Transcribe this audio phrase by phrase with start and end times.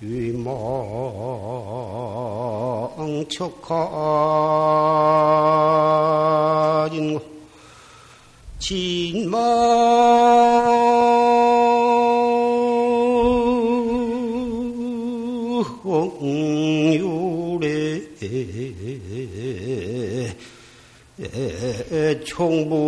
[0.00, 0.46] 위망
[3.28, 4.79] 척하
[22.24, 22.79] 총부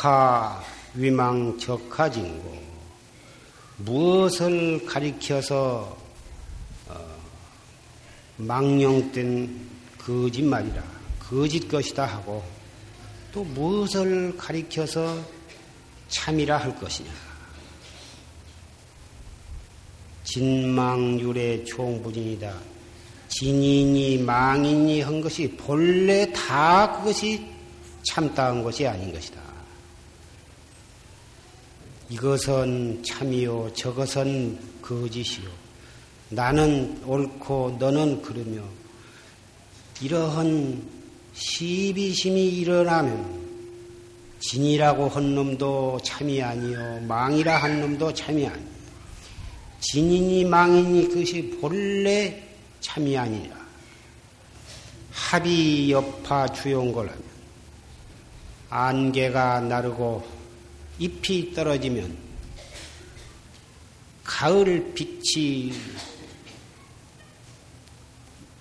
[0.00, 2.58] 적하 위망 적하진고
[3.76, 5.94] 무엇을 가리켜서
[6.88, 7.16] 어,
[8.38, 9.68] 망령된
[9.98, 10.82] 거짓말이라
[11.18, 12.42] 거짓 것이다 하고
[13.30, 15.22] 또 무엇을 가리켜서
[16.08, 17.10] 참이라 할 것이냐.
[20.24, 22.54] 진망율의 총부진이다.
[23.28, 27.46] 진인이 망인이 한 것이 본래 다 그것이
[28.02, 29.49] 참다한 것이 아닌 것이다.
[32.10, 35.48] 이것은 참이요, 저것은 거짓이요.
[36.30, 38.62] 나는 옳고 너는 그러며
[40.00, 40.82] 이러한
[41.34, 43.40] 시비심이 일어나면
[44.40, 48.70] 진이라고 한 놈도 참이 아니요, 망이라 한 놈도 참이 아니요.
[49.80, 52.42] 진인이 망인이 그것이 본래
[52.80, 53.56] 참이 아니라
[55.12, 57.22] 합이 여파 주용거라면
[58.68, 60.39] 안개가 나르고
[61.00, 62.16] 잎이 떨어지면
[64.22, 65.72] 가을 빛이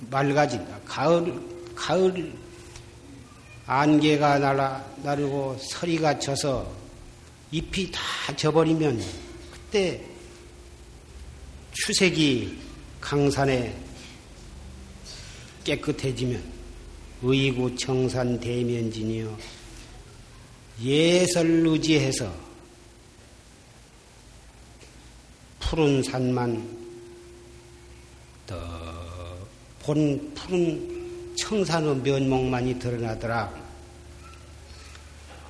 [0.10, 0.80] 맑아진다.
[0.86, 1.40] 가을
[1.76, 2.34] 가을
[3.66, 6.74] 안개가 날아 나르고 서리가 져서
[7.52, 8.02] 잎이 다
[8.36, 9.04] 져버리면
[9.52, 10.02] 그때
[11.74, 12.58] 추색이
[13.02, 13.76] 강산에
[15.66, 16.42] 깨끗해지면
[17.22, 19.59] 의구 청산 대면진이여
[20.82, 22.34] 예설 의지해서
[25.60, 26.78] 푸른 산만
[28.46, 33.70] 더본 푸른 청산의 면목만이 드러나더라.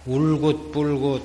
[0.06, 1.23] 울긋불긋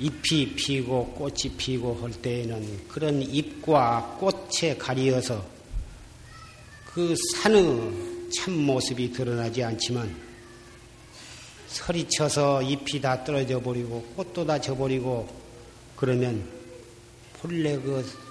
[0.00, 5.44] 잎이 피고 꽃이 피고 할 때에는 그런 잎과 꽃에 가리어서
[6.86, 10.29] 그 산의 참모습이 드러나지 않지만
[11.70, 15.28] 서리쳐서 잎이 다 떨어져 버리고 꽃도 다 져버리고
[15.96, 16.46] 그러면
[17.40, 18.30] 본래 그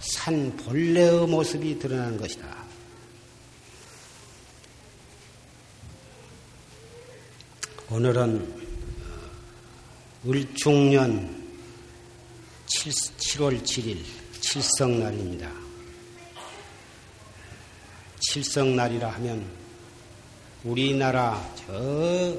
[0.00, 2.64] 산 본래의 모습이 드러나는 것이다.
[7.90, 8.60] 오늘은
[10.26, 11.38] 을중년
[12.66, 13.98] 7, 월 7일
[14.40, 15.52] 칠성날입니다.
[18.20, 19.44] 칠성날이라 하면
[20.64, 22.34] 우리나라 저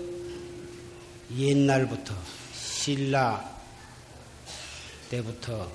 [1.38, 2.14] 옛날부터
[2.54, 3.50] 신라
[5.10, 5.72] 때부터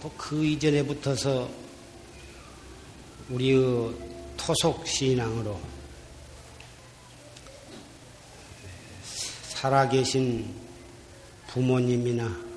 [0.00, 1.50] 또 그 이전에 붙어서
[3.30, 3.92] 우리의
[4.36, 5.60] 토속 신앙으로
[9.48, 10.54] 살아계신
[11.48, 12.48] 부모님이나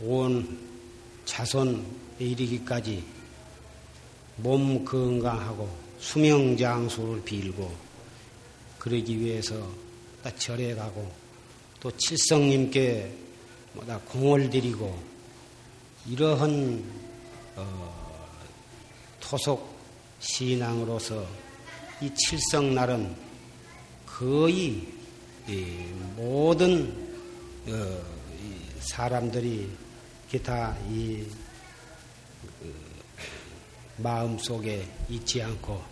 [0.00, 0.58] 온
[1.26, 1.82] 자손에
[2.18, 3.04] 이르기까지
[4.36, 5.68] 몸 건강하고
[6.00, 7.76] 수명장수를 빌고
[8.78, 9.81] 그러기 위해서
[10.30, 11.10] 절에 가고
[11.80, 13.12] 또 칠성님께
[13.72, 15.02] 뭐다 공을 들이고
[16.06, 16.84] 이러한
[17.56, 18.28] 어,
[19.20, 19.76] 토속
[20.20, 21.26] 신앙으로서
[22.00, 23.14] 이 칠성날은
[24.06, 24.86] 거의
[26.16, 27.10] 모든
[27.66, 28.02] 어,
[28.80, 29.68] 사람들이
[30.30, 31.24] 기타 이
[32.60, 32.74] 그,
[33.98, 35.82] 마음 속에 있지 않고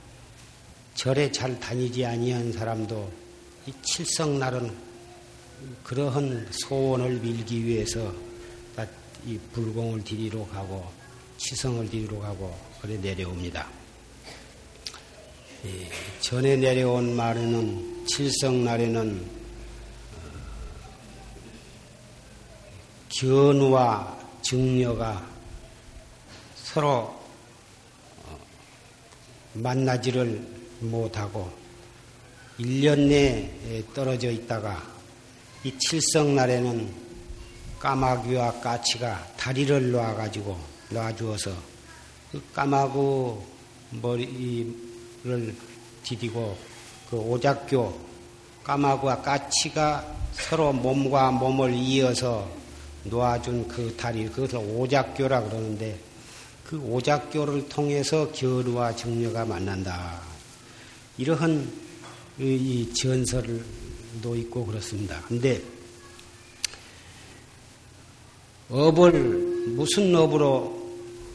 [0.94, 3.19] 절에 잘 다니지 아니한 사람도
[3.70, 4.76] 이 칠성날은
[5.84, 8.12] 그러한 소원을 밀기 위해서
[9.25, 10.90] 이 불공을 디리러 가고
[11.37, 13.69] 치성을 디리러 가고 그래 내려옵니다.
[16.20, 19.28] 전에 내려온 말에는 칠성날에는
[20.14, 20.20] 어,
[23.11, 25.31] 견우와 증녀가
[26.56, 27.14] 서로
[28.25, 28.38] 어,
[29.52, 30.44] 만나지를
[30.81, 31.59] 못하고
[32.60, 34.82] 1년 내에 떨어져 있다가
[35.64, 36.88] 이 칠성 날에는
[37.78, 40.58] 까마귀와 까치가 다리를 놔가지고
[40.90, 41.50] 놔주어서
[42.30, 43.00] 그 까마귀
[44.02, 45.54] 머리를
[46.04, 46.56] 디디고
[47.08, 47.98] 그 오작교
[48.62, 52.48] 까마귀와 까치가 서로 몸과 몸을 이어서
[53.04, 55.98] 놓아준 그 다리 그것을 오작교라 그러는데
[56.64, 60.20] 그 오작교를 통해서 겨루와 정녀가 만난다.
[61.18, 61.89] 이러한
[62.40, 65.20] 이 전설도 있고 그렇습니다.
[65.28, 65.60] 근데
[68.69, 69.12] 업을
[69.75, 70.81] 무슨 업으로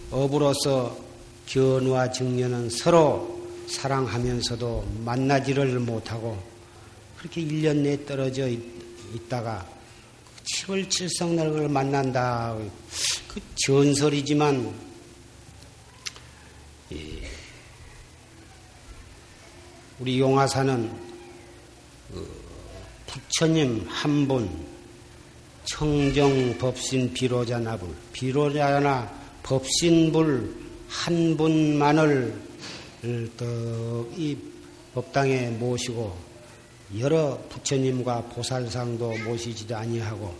[0.10, 0.98] 업으로서
[1.46, 3.36] 견우와 정녀는 서로
[3.68, 6.42] 사랑하면서도 만나지를 못하고
[7.18, 9.68] 그렇게 1년 내에 떨어져 있다가
[10.44, 12.58] 7월 칠성날을 만난다.
[13.28, 14.74] 그 전설이지만
[20.00, 20.92] 우리 용화사는
[22.12, 22.46] 그
[23.08, 24.50] 부처님 한 분,
[25.64, 29.10] 청정 법신 비로자 나불, 비로자나
[29.44, 30.54] 법신불
[30.90, 32.36] 한 분만을
[34.18, 34.38] 이
[34.94, 36.18] 법당에 모시고
[37.00, 40.36] 여러 부처님과 보살상도 모시지도 아니하고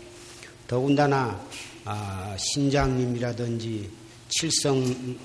[0.68, 1.40] 더군다나
[1.84, 3.88] 아, 신장님이라든지
[4.28, 5.16] 칠성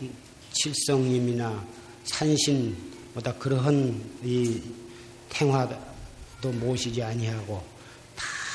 [0.54, 1.66] 칠성님이나
[2.04, 4.62] 산신 뭐다 그러한 이
[5.30, 7.62] 탱화도 모시지 아니하고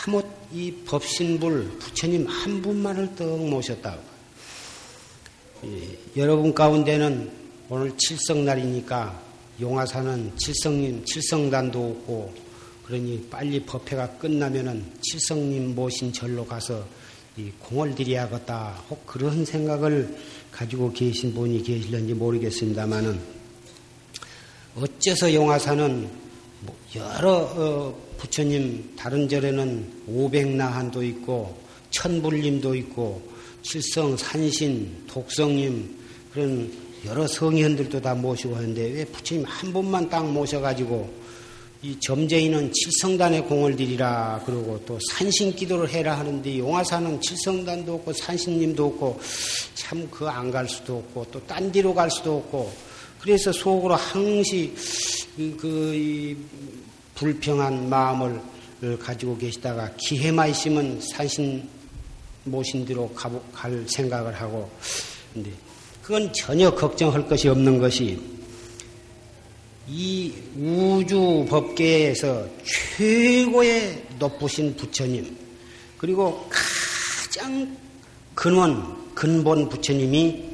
[0.05, 3.99] 다못이 법신불 부처님 한 분만을 떡 모셨다.
[6.17, 7.31] 여러분 가운데는
[7.69, 9.23] 오늘 칠성날이니까
[9.61, 12.35] 용화사는 칠성님 칠성단도 없고
[12.85, 16.87] 그러니 빨리 법회가 끝나면은 칠성님 모신 절로 가서
[17.37, 18.85] 이 공을 들여야겠다.
[18.89, 20.17] 혹 그런 생각을
[20.53, 23.36] 가지고 계신 분이 계실런지 모르겠습니다만은
[24.79, 26.09] 어째서 용화사는
[26.61, 31.57] 뭐 여러 어, 부처님 다른 절에는 오백나한도 있고
[31.91, 33.23] 천불님도 있고
[33.63, 35.97] 칠성 산신 독성님
[36.33, 36.73] 그런
[37.07, 41.27] 여러 성현들도 다 모시고 하는데 왜 부처님 한 분만 딱 모셔가지고
[41.83, 48.85] 이 점쟁이는 칠성단에 공을 들이라 그러고 또 산신 기도를 해라 하는데 용화사는 칠성단도 없고 산신님도
[48.87, 49.21] 없고
[49.75, 52.73] 참 그 안 갈 수도 없고 또딴 데로 갈 수도 없고
[53.27, 54.73] 그래서 속으로 항시
[55.37, 56.37] 그, 그
[57.17, 58.41] 불평한 마음을
[59.01, 61.69] 가지고 계시다가 기회만 있으면 산신
[62.45, 63.13] 모신 대로
[63.53, 64.71] 갈 생각을 하고
[65.35, 65.51] 근데
[66.05, 68.17] 그건 전혀 걱정할 것이 없는 것이
[69.89, 72.47] 이 우주 법계에서
[72.97, 75.37] 최고의 높으신 부처님
[75.99, 77.77] 그리고 가장
[78.37, 80.45] 근원 근본 부처님이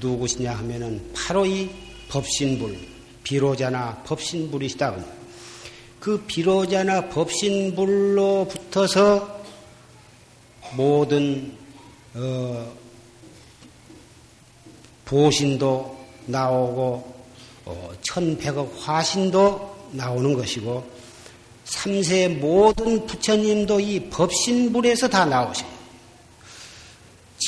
[0.00, 2.78] 누구시냐 하면은 바로 이 법신불,
[3.22, 4.96] 비로자나 법신불이시다.
[6.00, 9.42] 그 비로자나 법신불로 붙어서
[10.76, 11.56] 모든
[12.14, 12.72] 어,
[15.04, 17.14] 보신도 나오고
[17.66, 20.84] 어, 천백억 화신도 나오는 것이고
[21.64, 25.73] 삼세 모든 부처님도 이 법신불에서 다 나오셔요.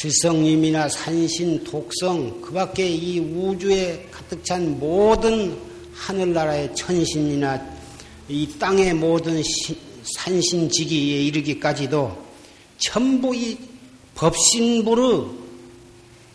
[0.07, 5.59] 칠성님이나 산신, 독성, 그 밖에 이 우주에 가득 찬 모든
[5.95, 7.61] 하늘나라의 천신이나
[8.29, 9.43] 이 땅의 모든
[10.17, 12.25] 산신지기에 이르기까지도
[12.79, 13.59] 전부 이
[14.15, 15.35] 법신부로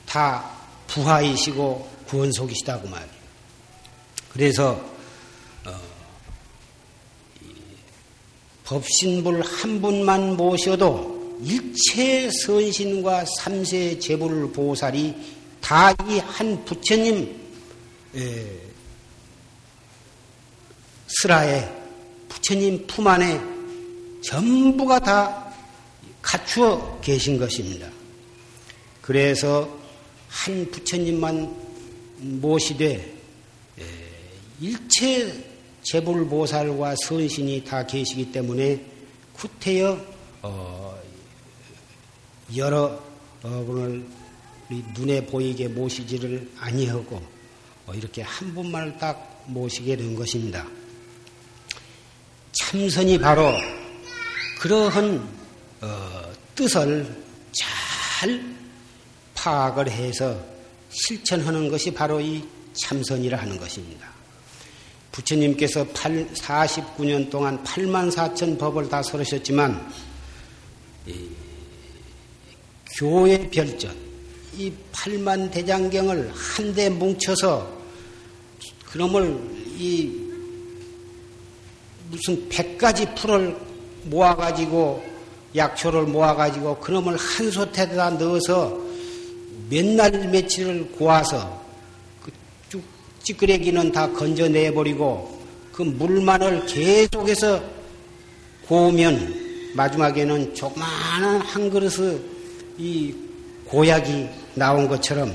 [0.05, 0.51] 다
[0.87, 3.21] 부하이시고 구원속이시다고 말이에요.
[4.33, 4.71] 그래서
[5.65, 5.79] 어,
[8.65, 15.15] 법신불 한 분만 모셔도 일체 선신과 삼세 제불 보살이
[15.61, 17.39] 다 이 한 부처님
[21.07, 21.69] 슬하에
[22.27, 23.39] 부처님 품 안에
[24.23, 25.53] 전부가 다
[26.21, 27.89] 갖추어 계신 것입니다.
[29.01, 29.69] 그래서
[30.27, 31.55] 한 부처님만
[32.17, 33.13] 모시되
[34.59, 35.43] 일체
[35.83, 38.85] 재불보살과 선신이 다 계시기 때문에
[39.33, 40.05] 구태여
[40.43, 41.01] 어,
[42.55, 42.99] 여러
[43.41, 44.05] 분을
[44.93, 47.21] 눈에 보이게 모시지를 아니하고
[47.87, 50.65] 어, 이렇게 한 분만을 딱 모시게 된 것입니다.
[52.53, 53.51] 참선이 바로
[54.59, 55.27] 그러한
[55.81, 58.41] 어, 뜻을 잘
[59.33, 60.39] 파악을 해서
[60.89, 62.43] 실천하는 것이 바로 이
[62.73, 64.07] 참선이라 하는 것입니다.
[65.11, 69.91] 부처님께서 8, 49년 동안 8만 4천 법을 다 설으셨지만
[72.97, 73.95] 교회 별전.
[74.57, 77.81] 이 8만 대장경을 한데 뭉쳐서
[78.91, 79.39] 그놈을
[79.77, 80.11] 이
[82.09, 83.55] 무슨 100가지 풀을
[84.03, 85.03] 모아가지고
[85.55, 88.77] 약초를 모아가지고 그놈을 한 솥에다 넣어서
[89.69, 91.61] 몇 날 며칠을 고아서
[92.21, 92.31] 그
[93.23, 95.39] 찌끄레기는 다 건져내버리고
[95.71, 97.63] 그 물만을 계속해서
[98.67, 102.19] 고우면 마지막에는 조그마한 한 그릇의
[102.81, 103.13] 이
[103.65, 105.31] 고약이 나온 것처럼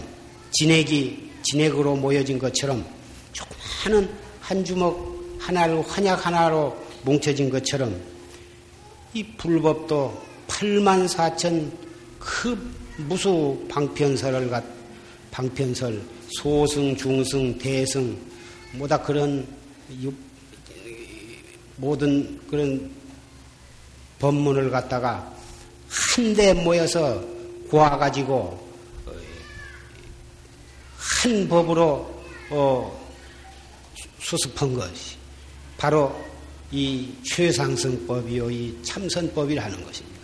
[0.50, 2.84] 진액이 진액으로 모여진 것처럼
[3.32, 4.10] 조그마한
[4.40, 7.96] 한 주먹 하나로 환약 하나로 뭉쳐진 것처럼
[9.14, 11.70] 이 불법도 8만 4천
[12.18, 12.58] 그
[12.96, 14.64] 무수 방편설을 갖
[15.30, 18.18] 방편설 소승 중승 대승
[18.72, 19.46] 뭐다 그런
[21.76, 22.90] 모든 그런
[24.18, 25.32] 법문을 갖다가
[25.88, 27.35] 한데 모여서
[27.70, 28.66] 고아가지고
[30.96, 33.08] 한 법으로 어,
[34.20, 35.16] 수습한 것이
[35.76, 36.14] 바로
[36.72, 40.20] 이 최상승법이요, 이 참선법이라는 것입니다.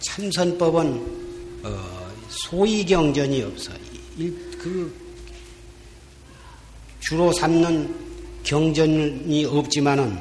[0.00, 3.72] 참선법은 어, 소위 경전이 없어.
[4.58, 4.94] 그
[7.00, 7.94] 주로 삼는
[8.42, 10.18] 경전이 없지만은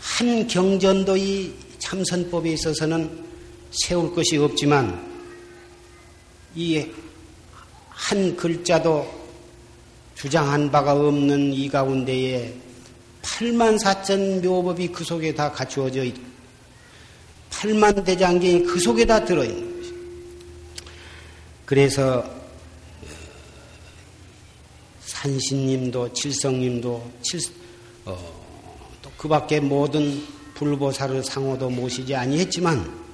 [0.00, 3.24] 한 경전도 이 참선법에 있어서는
[3.70, 5.05] 세울 것이 없지만
[6.56, 7.06] 이
[7.96, 9.26] 한 글자도
[10.14, 12.54] 주장한 바가 없는 이 가운데에
[13.22, 16.22] 8만 4천 묘법이 그 속에 다 갖추어져 있고
[17.50, 20.90] 8만 대장경이 그 속에 다 들어있는 것입니다.
[21.64, 22.24] 그래서
[25.00, 27.40] 산신님도 칠성님도 칠,
[28.04, 30.22] 어, 또그 밖에 모든
[30.54, 33.05] 불보살을 상호도 모시지 아니했지만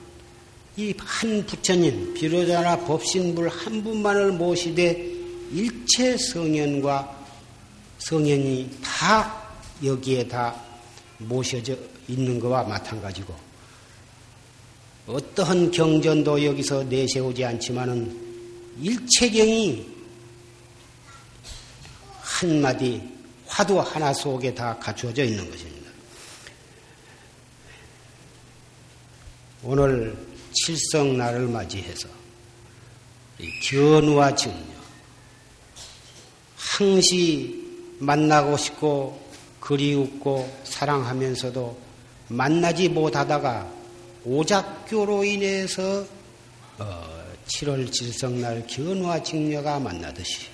[0.76, 5.12] 이 한 부처님 비로자나 법신불 한 분만을 모시되
[5.52, 7.26] 일체 성현과
[7.98, 9.42] 성현이 다
[9.84, 10.58] 여기에 다
[11.18, 11.76] 모셔져
[12.08, 13.34] 있는 것과 마찬가지고
[15.06, 18.16] 어떠한 경전도 여기서 내세우지 않지만은
[18.80, 19.86] 일체경이
[22.20, 23.02] 한마디
[23.46, 25.90] 화두 하나 속에 다 갖추어져 있는 것입니다.
[29.64, 32.08] 오늘 칠성날을 맞이해서
[33.62, 34.72] 견우와 증녀
[36.56, 37.62] 항시
[37.98, 39.20] 만나고 싶고
[39.60, 41.78] 그리웠고 사랑하면서도
[42.28, 43.70] 만나지 못하다가
[44.24, 46.04] 오작교로 인해서
[46.78, 50.46] 어, 7월 질성날 견우와 직녀가 만나듯이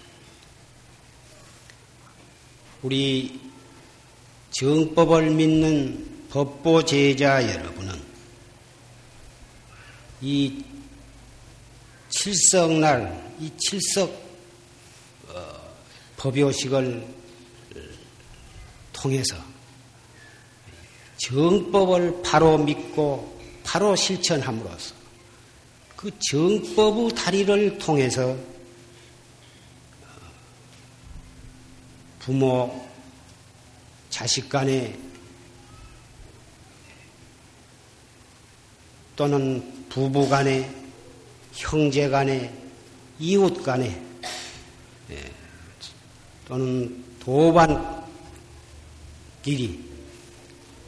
[2.83, 3.41] 우리
[4.51, 8.08] 정법을 믿는 법보 제자 여러분은
[10.21, 10.65] 이
[12.09, 14.11] 칠석날, 이 칠석
[15.29, 15.75] 어,
[16.17, 17.07] 법요식을
[18.93, 19.37] 통해서
[21.19, 24.95] 정법을 바로 믿고 바로 실천함으로써
[25.97, 28.37] 그 정법의 다리를 통해서
[32.21, 32.87] 부모,
[34.11, 34.99] 자식 간에
[39.19, 40.73] 또는 부부 간에
[41.53, 42.55] 형제 간에
[43.19, 44.01] 이웃 간에
[45.11, 45.33] 예,
[46.47, 48.07] 또는 도반
[49.43, 49.81] 길이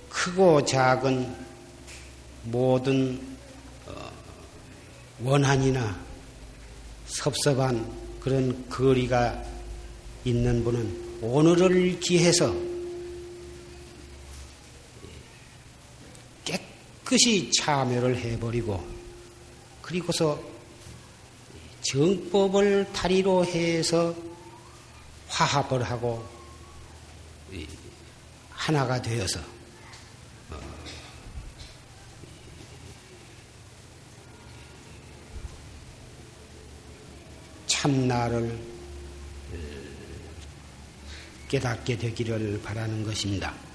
[0.08, 1.34] 크고 작은
[2.44, 3.20] 모든
[3.88, 4.10] 어,
[5.24, 5.98] 원한이나
[7.06, 7.84] 섭섭한
[8.20, 9.42] 그런 거리가
[10.24, 12.54] 있는 분은 오늘을 기해서
[17.10, 18.86] 그 깨끗이 참여를 해버리고
[19.82, 20.40] 그리고서
[21.82, 24.14] 정법을 다리로 해서
[25.26, 26.24] 화합을 하고
[28.50, 29.40] 하나가 되어서
[30.50, 30.60] 어,
[37.66, 38.56] 참나를
[39.52, 39.56] 어,
[41.48, 43.69] 깨닫게 되기를 바라는 것입니다.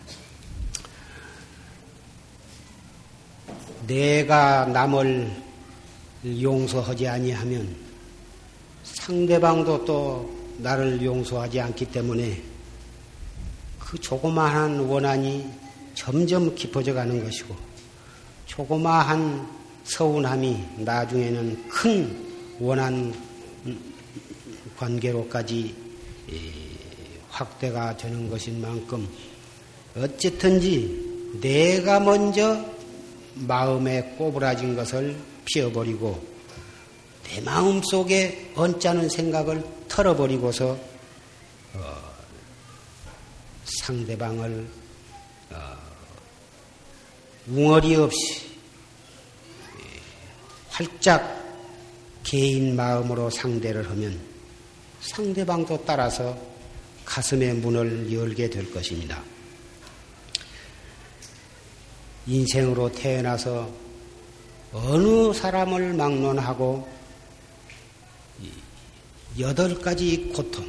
[3.88, 5.32] 내가 남을
[6.42, 7.75] 용서하지 아니하면
[8.84, 12.42] 상대방도 또 나를 용서하지 않기 때문에
[13.80, 15.46] 그 조그마한 원한이
[15.94, 17.56] 점점 깊어져 가는 것이고
[18.46, 19.48] 조그마한
[19.84, 22.25] 서운함이 나중에는 큰
[22.60, 23.13] 원한
[24.77, 25.75] 관계로까지
[27.30, 29.08] 확대가 되는 것인 만큼
[29.96, 32.75] 어쨌든지 내가 먼저
[33.36, 35.15] 마음에 꼬부라진 것을
[35.46, 36.36] 피워버리고
[37.24, 40.77] 내 마음 속에 언짢은 생각을 털어버리고서
[41.74, 42.15] 어,
[43.65, 44.68] 상대방을
[45.51, 45.77] 어,
[47.48, 48.46] 웅어리 없이
[50.70, 51.44] 활짝
[52.24, 54.20] 개인 마음으로 상대를 하면
[55.01, 56.38] 상대방도 따라서
[57.06, 59.22] 가슴의 문을 열게 될 것입니다.
[62.27, 63.70] 인생으로 태어나서
[64.74, 66.96] 어느 사람을 막론하고
[69.38, 70.65] 여덟 가지 고통,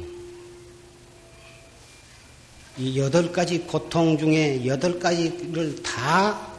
[2.77, 6.51] 이 여덟 가지 고통 중에 여덟 가지를 다,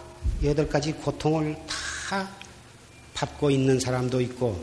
[0.42, 2.28] 여덟 가지 고통을 다
[3.12, 4.58] 받고 있는 사람도 있고,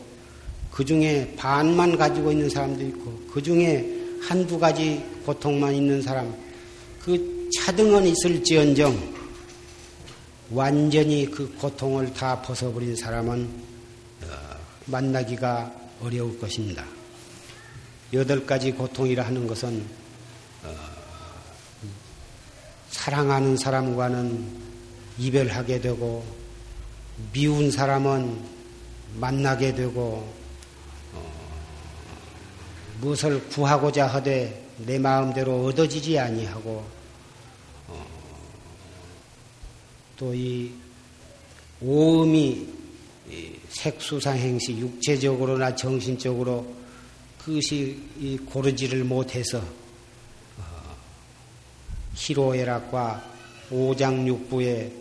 [0.72, 6.34] 그 중에 반만 가지고 있는 사람도 있고, 그 중에 한두 가지 고통만 있는 사람,
[7.00, 9.15] 그 차등은 있을지언정,
[10.50, 13.50] 완전히 그 고통을 다 벗어버린 사람은
[14.22, 14.26] 어,
[14.86, 16.84] 만나기가 어려울 것입니다.
[18.12, 19.84] 여덟 가지 고통이라 하는 것은
[20.62, 20.74] 어,
[22.90, 24.66] 사랑하는 사람과는
[25.18, 26.24] 이별하게 되고
[27.32, 28.40] 미운 사람은
[29.14, 30.32] 만나게 되고
[31.12, 31.32] 어,
[33.00, 36.95] 무엇을 구하고자 하되 내 마음대로 얻어지지 아니하고
[40.16, 40.70] 또 이
[41.80, 42.66] 오음이
[43.68, 46.74] 색수상행시 육체적으로나 정신적으로
[47.38, 47.98] 그것이
[48.46, 50.96] 고르지를 못해서 어,
[52.14, 53.34] 희로애락과
[53.70, 54.92] 오장육부의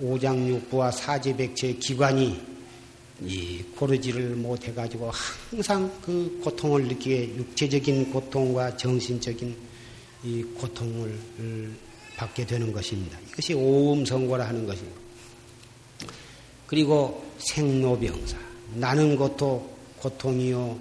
[0.00, 2.40] 오장육부와 사지백체의 기관이
[3.22, 5.10] 이 고르지를 못해가지고
[5.50, 9.56] 항상 그 고통을 느끼게 육체적인 고통과 정신적인
[10.24, 11.18] 이 고통을
[12.16, 13.18] 받게 되는 것입니다.
[13.28, 15.00] 이것이 오음성고라 하는 것입니다.
[16.66, 18.38] 그리고 생로병사.
[18.74, 20.78] 나는 것도 고통이요.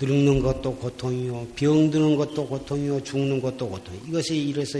[0.00, 1.48] 늙는 것도 고통이요.
[1.56, 3.02] 병드는 것도 고통이요.
[3.02, 3.98] 죽는 것도 고통.
[4.08, 4.78] 이것이 이래서,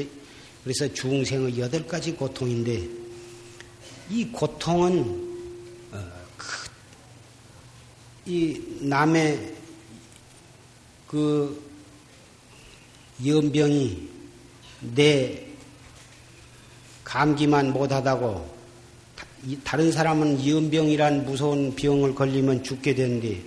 [0.63, 2.89] 그래서 중생의 여덟 가지 고통인데,
[4.11, 5.01] 이 고통은,
[5.93, 6.47] 어, 그,
[8.27, 9.55] 이 남의
[11.07, 11.71] 그
[13.25, 14.09] 연병이
[14.95, 15.50] 내
[17.11, 18.49] 감기만 못하다고
[19.65, 23.43] 다른 사람은 이은병이란 무서운 병을 걸리면 죽게 되는데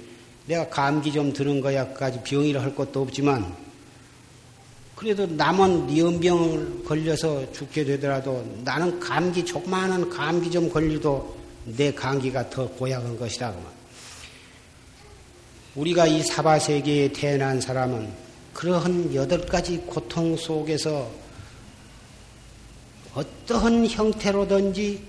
[0.48, 3.56] 내가 감기 좀 드는 거야까지 병이라 할 것도 없지만
[4.96, 11.38] 그래도 남은 이은병을 걸려서 죽게 되더라도 나는 감기 조그마한 감기 좀 걸리도
[11.78, 13.54] 내 감기가 더 고약한 것이다.
[15.76, 18.12] 우리가 이 사바 세계에 태어난 사람은
[18.54, 21.23] 그러한 여덟 가지 고통 속에서
[23.16, 25.04] 어떠한 형태로든지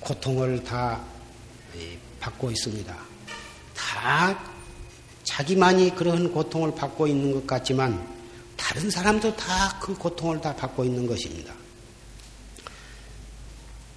[0.00, 1.04] 고통을 다
[2.20, 2.96] 받고 있습니다.
[3.74, 4.38] 다
[5.24, 8.06] 자기만이 그런 고통을 받고 있는 것 같지만
[8.56, 11.54] 다른 사람도 다 그 고통을 다 받고 있는 것입니다.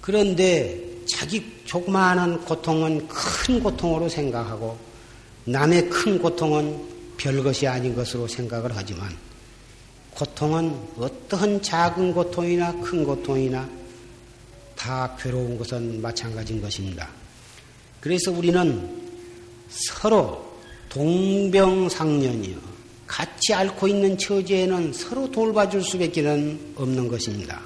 [0.00, 4.78] 그런데 자기 조그마한 고통은 큰 고통으로 생각하고
[5.44, 9.14] 남의 큰 고통은 별것이 아닌 것으로 생각을 하지만
[10.14, 13.68] 고통은 어떠한 작은 고통이나 큰 고통이나
[14.76, 17.08] 다 괴로운 것은 마찬가지인 것입니다.
[18.00, 19.00] 그래서 우리는
[19.68, 20.44] 서로
[20.88, 22.56] 동병상련이요.
[23.06, 26.20] 같이 앓고 있는 처지에는 서로 돌봐줄 수밖에
[26.76, 27.60] 없는 것입니다.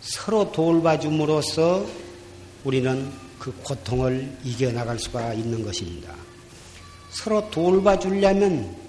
[0.00, 1.86] 서로 돌봐줌으로써
[2.64, 6.14] 우리는 그 고통을 이겨나갈 수가 있는 것입니다.
[7.10, 8.79] 서로 돌봐주려면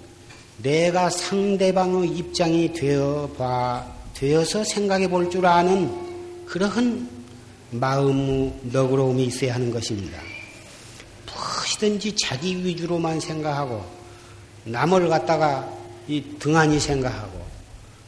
[0.62, 7.10] 내가 상대방의 입장이 되어 봐, 되어서 생각해 볼 줄 아는 그러한
[7.72, 10.20] 마음의 너그러움이 있어야 하는 것입니다.
[11.26, 13.84] 무엇이든지 자기 위주로만 생각하고
[14.66, 15.68] 남을 갖다가
[16.08, 17.42] 이 등한히 생각하고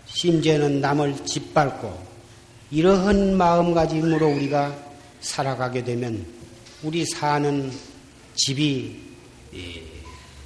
[0.05, 2.13] 심지어는 남을 짓밟고
[2.71, 4.75] 이러한 마음가짐으로 우리가
[5.21, 6.25] 살아가게 되면
[6.83, 7.71] 우리 사는
[8.35, 8.99] 집이
[9.55, 9.83] 예,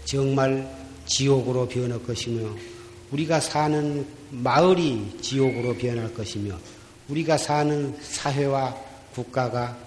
[0.05, 0.76] 정말
[1.07, 2.55] 지옥으로 변할 것이며
[3.11, 6.57] 우리가 사는 마을이 지옥으로 변할 것이며
[7.07, 8.75] 우리가 사는 사회와
[9.13, 9.77] 국가가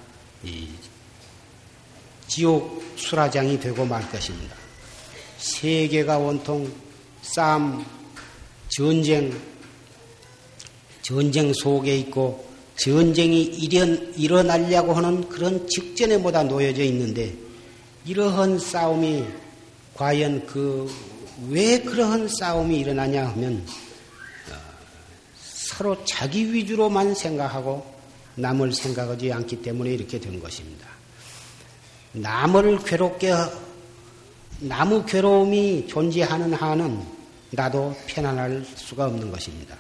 [2.27, 4.57] 지옥 수라장이 되고 말 것입니다.
[5.39, 6.71] 세계가 온통
[7.23, 7.85] 싸움,
[8.69, 9.39] 전쟁,
[11.03, 17.35] 전쟁 속에 있고 전쟁이 일현, 일어나려고 하는 그런 직전에 보다 놓여져 있는데
[18.07, 19.25] 이러한 싸움이
[20.01, 20.89] 과연 그
[21.49, 23.65] 왜 그러한 싸움이 일어나냐 하면
[24.51, 24.55] 어,
[25.43, 27.99] 서로 자기 위주로만 생각하고
[28.35, 30.87] 남을 생각하지 않기 때문에 이렇게 된 것입니다.
[32.13, 33.33] 남을 괴롭게
[34.61, 37.03] 나무 괴로움이 존재하는 한은
[37.53, 39.77] 나도 편안할 수가 없는 것입니다.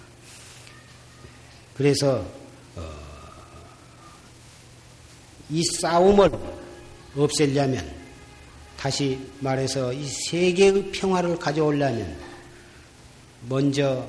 [1.76, 2.24] 그래서
[2.76, 2.90] 어,
[5.50, 6.30] 이 싸움을
[7.16, 7.99] 없애려면
[8.80, 12.16] 다시 말해서 이 세계의 평화를 가져오려면
[13.46, 14.08] 먼저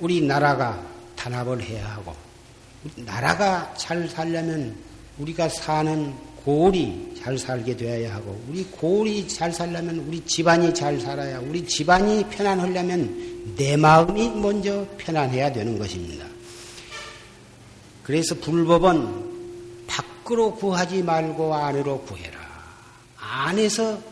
[0.00, 2.12] 우리 나라가 단합을 해야 하고
[2.96, 4.74] 나라가 잘 살려면
[5.18, 6.12] 우리가 사는
[6.44, 12.28] 고을이 잘 살게 되어야 하고 우리 고을이 잘 살려면 우리 집안이 잘 살아야 우리 집안이
[12.28, 16.26] 편안하려면 내 마음이 먼저 편안해야 되는 것입니다.
[18.02, 22.37] 그래서 불법은 밖으로 구하지 말고 안으로 구해라.
[23.28, 24.02] 안에서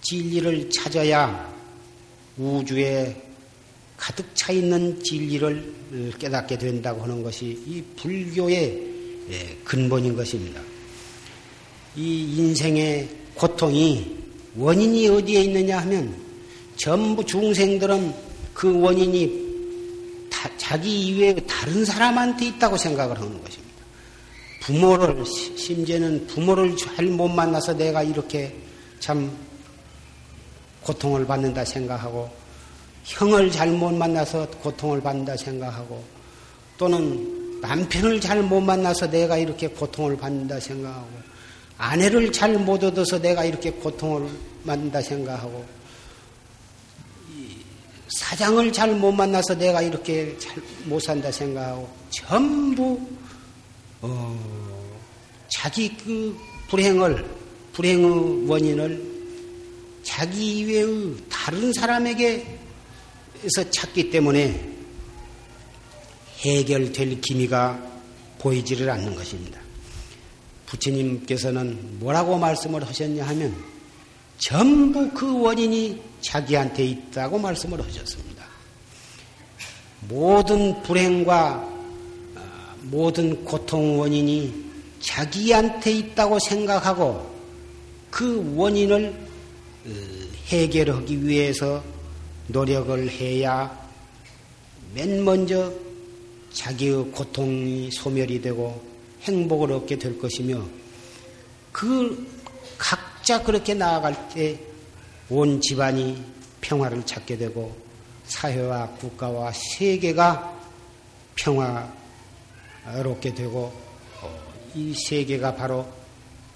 [0.00, 1.52] 진리를 찾아야
[2.36, 3.16] 우주에
[3.96, 8.92] 가득 차 있는 진리를 깨닫게 된다고 하는 것이 이 불교의
[9.30, 10.60] 예, 근본인 것입니다.
[11.94, 14.18] 이 인생의 고통이
[14.56, 16.16] 원인이 어디에 있느냐 하면
[16.76, 18.12] 전부 중생들은
[18.54, 19.42] 그 원인이
[20.56, 23.61] 자기 이외에 다른 사람한테 있다고 생각을 하는 것입니다.
[24.62, 28.56] 부모를, 심지어는 부모를 잘 못 만나서 내가 이렇게
[29.00, 29.36] 참
[30.82, 32.30] 고통을 받는다 생각하고,
[33.04, 36.04] 형을 잘 못 만나서 고통을 받는다 생각하고,
[36.78, 41.08] 또는 남편을 잘 못 만나서 내가 이렇게 고통을 받는다 생각하고,
[41.78, 44.30] 아내를 잘 못 얻어서 내가 이렇게 고통을
[44.64, 45.64] 받는다 생각하고,
[48.10, 53.00] 사장을 잘 못 만나서 내가 이렇게 잘 못 산다 생각하고 전부
[54.02, 54.98] 어,
[55.48, 56.36] 자기 그
[56.68, 57.24] 불행을
[57.72, 59.12] 불행의 원인을
[60.02, 62.44] 자기 이외의 다른 사람에게서
[63.70, 64.70] 찾기 때문에
[66.40, 67.90] 해결될 기미가
[68.38, 69.60] 보이지를 않는 것입니다.
[70.66, 73.54] 부처님께서는 뭐라고 말씀을 하셨냐 하면
[74.38, 78.44] 전부 그 원인이 자기한테 있다고 말씀을 하셨습니다.
[80.08, 81.71] 모든 불행과 아,
[82.84, 84.52] 모든 고통 원인이
[85.00, 87.30] 자기한테 있다고 생각하고
[88.10, 89.14] 그 원인을
[89.86, 89.90] 어,
[90.48, 91.82] 해결하기 위해서
[92.48, 93.78] 노력을 해야
[94.94, 95.72] 맨 먼저
[96.52, 98.82] 자기의 고통이 소멸이 되고
[99.22, 100.62] 행복을 얻게 될 것이며
[101.70, 102.26] 그
[102.78, 104.72] 각자 그렇게 나아갈 때
[105.34, 106.22] 온 집안이
[106.60, 107.74] 평화를 찾게 되고
[108.26, 110.60] 사회와 국가와 세계가
[111.34, 111.90] 평화
[112.84, 113.72] 롭게 되고
[114.20, 115.86] 어, 이 세계가 바로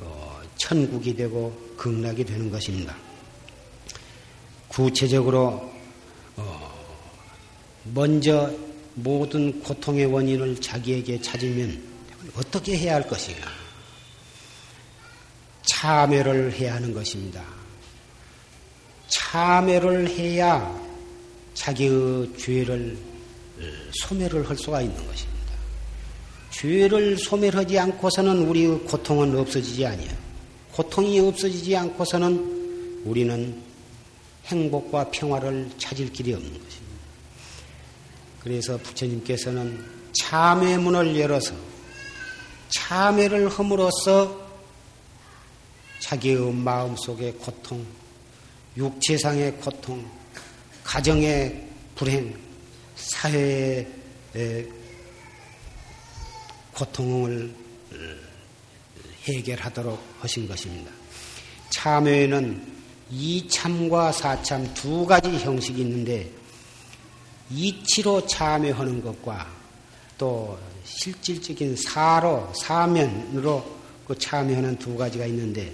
[0.00, 2.96] 어, 천국이 되고 극락이 되는 것입니다.
[4.68, 5.72] 구체적으로
[6.36, 6.72] 어,
[7.84, 8.52] 먼저
[8.94, 11.82] 모든 고통의 원인을 자기에게 찾으면
[12.34, 13.48] 어떻게 해야 할 것인가?
[15.62, 17.44] 참여를 해야 하는 것입니다.
[19.08, 20.86] 참회를 해야
[21.54, 22.96] 자기의 죄를
[23.92, 25.35] 소멸을 할 수가 있는 것입니다.
[26.60, 30.10] 죄를 소멸하지 않고서는 우리의 고통은 없어지지 아니에요.
[30.72, 33.62] 고통이 없어지지 않고서는 우리는
[34.46, 36.96] 행복과 평화를 찾을 길이 없는 것입니다.
[38.40, 41.54] 그래서 부처님께서는 참회 문을 열어서
[42.70, 44.46] 참회를 함으로써
[46.00, 47.84] 자기의 마음속의 고통,
[48.78, 50.04] 육체상의 고통,
[50.84, 52.34] 가정의 불행,
[52.94, 53.86] 사회의
[56.76, 57.52] 고통을
[59.24, 60.90] 해결하도록 하신 것입니다.
[61.70, 62.74] 참회에는
[63.10, 66.30] 이참과 사참 두 가지 형식이 있는데
[67.50, 69.50] 이치로 참회하는 것과
[70.18, 75.72] 또 실질적인 사로 사면으로 그 참회하는 두 가지가 있는데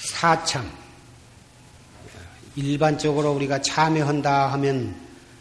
[0.00, 0.70] 사참.
[2.56, 4.94] 일반적으로 우리가 참여한다 하면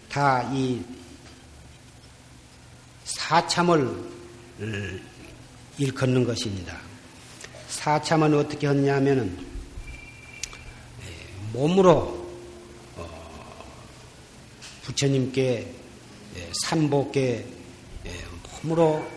[0.10, 0.80] 다 이
[3.08, 4.04] 사참을
[5.78, 6.78] 일컫는 것입니다.
[7.70, 9.38] 사참은 어떻게 했냐면은
[11.54, 12.28] 몸으로
[12.98, 13.66] 어,
[14.84, 15.74] 부처님께
[16.66, 17.46] 삼복에
[18.62, 19.08] 몸으로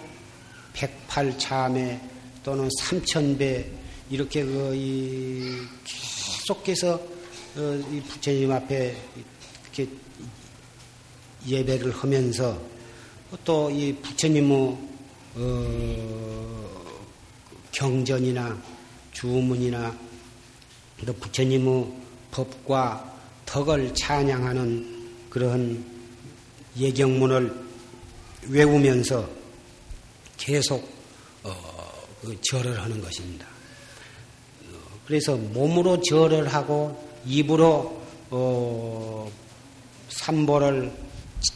[0.75, 2.01] 108참에
[2.45, 3.67] 또는 3000배
[4.09, 6.95] 이렇게 그 계속해서
[7.57, 8.97] 어, 이 부처님 앞에
[9.65, 9.89] 이렇게
[11.47, 12.61] 예배를 하면서
[13.45, 14.77] 또 이 부처님의
[15.37, 16.71] 어,
[17.71, 18.61] 경전이나
[19.13, 19.97] 주문이나
[21.07, 21.87] 또 부처님의
[22.33, 25.85] 법과 덕을 찬양하는 그런
[26.77, 27.55] 예경문을
[28.49, 29.29] 외우면서
[30.37, 30.89] 계속
[31.45, 31.55] 어,
[32.23, 33.47] 그 절을 하는 것입니다.
[33.47, 39.31] 어, 그래서 몸으로 절을 하고 입으로 어,
[40.09, 40.93] 삼보를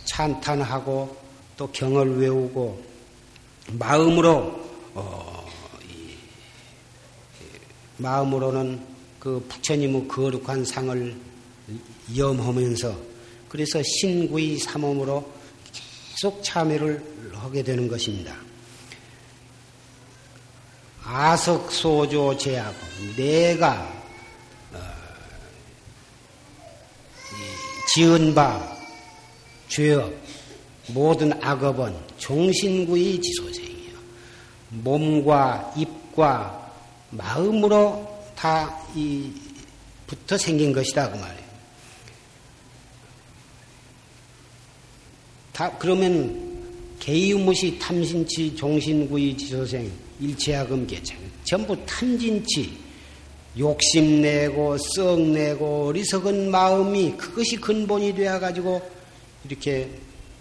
[0.05, 1.24] 찬탄하고
[1.57, 2.83] 또 경을 외우고
[3.73, 4.61] 마음으로
[4.95, 5.47] 어,
[5.85, 6.15] 이,
[7.99, 8.85] 마음으로는
[9.21, 11.17] 그 부처님의 거룩한 상을
[12.17, 12.97] 염하면서
[13.49, 15.33] 그래서 신구의 삼엄으로
[15.73, 17.03] 계속 참여를
[17.35, 18.35] 하게 되는 것입니다.
[21.05, 22.77] 아석 소조 제하고
[23.17, 23.93] 내가
[24.73, 24.79] 어,
[27.95, 28.77] 지은 바
[29.69, 30.13] 죄업
[30.89, 33.99] 모든 악업은 종신구의 지소생이요
[34.71, 36.73] 몸과 입과
[37.11, 39.33] 마음으로 다이
[40.07, 41.45] 붙어 생긴 것이다 그 말이에요.
[45.53, 46.45] 다 그러면
[46.99, 52.77] 개유무시 탐신치 종신구의 지소생 일체학음 개체 전부 탐진치
[53.59, 58.83] 욕심내고 썩내고 어리석은 마음이 그것이 근본이 되어 가지고
[59.49, 59.89] 이렇게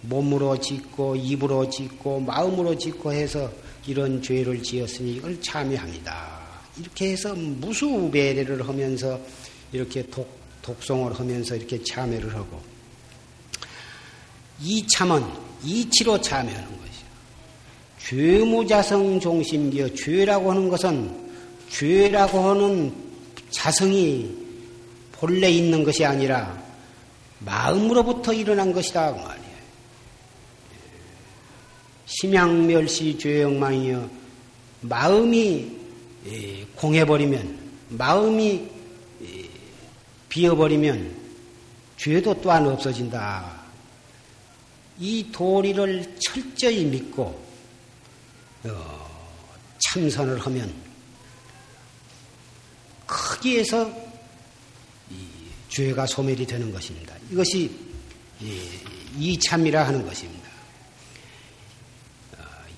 [0.08, 3.50] 몸으로 짓고 입으로 짓고 마음으로 짓고 해서
[3.86, 6.44] 이런 죄를 지었으니 이걸 참여합니다.
[6.78, 9.20] 이렇게 해서 무수배례를 하면서
[9.72, 10.28] 이렇게 독,
[10.62, 12.60] 독송을 하면서 이렇게 참여를 하고
[14.60, 15.22] 이 참은
[15.62, 17.04] 이치로 참여하는 것이요.
[17.98, 21.24] 죄무자성 종심기여 죄라고 하는 것은
[21.70, 22.94] 죄라고 하는
[23.50, 24.30] 자성이
[25.12, 26.62] 본래 있는 것이 아니라
[27.40, 29.43] 마음으로부터 일어난 것이다 그 말이에요.
[32.06, 34.10] 심양멸시 죄영망이여
[34.82, 35.72] 마음이
[36.26, 37.58] 예, 공해버리면
[37.90, 38.68] 마음이
[39.22, 39.48] 예,
[40.28, 41.24] 비어버리면
[41.96, 43.64] 죄도 또한 없어진다.
[44.98, 47.42] 이 도리를 철저히 믿고
[48.64, 49.10] 어,
[49.78, 50.72] 참선을 하면
[53.06, 53.90] 크기에서
[55.68, 57.14] 죄가 소멸이 되는 것입니다.
[57.30, 57.70] 이것이
[59.18, 60.43] 이참이라 하는 것입니다.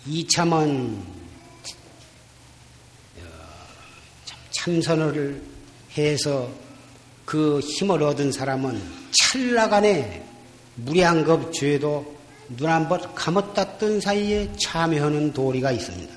[0.06, 1.02] 어, 이참은
[4.52, 5.42] 참선을
[5.96, 6.50] 해서
[7.24, 8.80] 그 힘을 얻은 사람은
[9.12, 10.24] 찰나간에
[10.76, 12.16] 무량겁 죄도
[12.56, 16.14] 눈 한 번 감았다 뜬 사이에 참여하는 도리가 있습니다.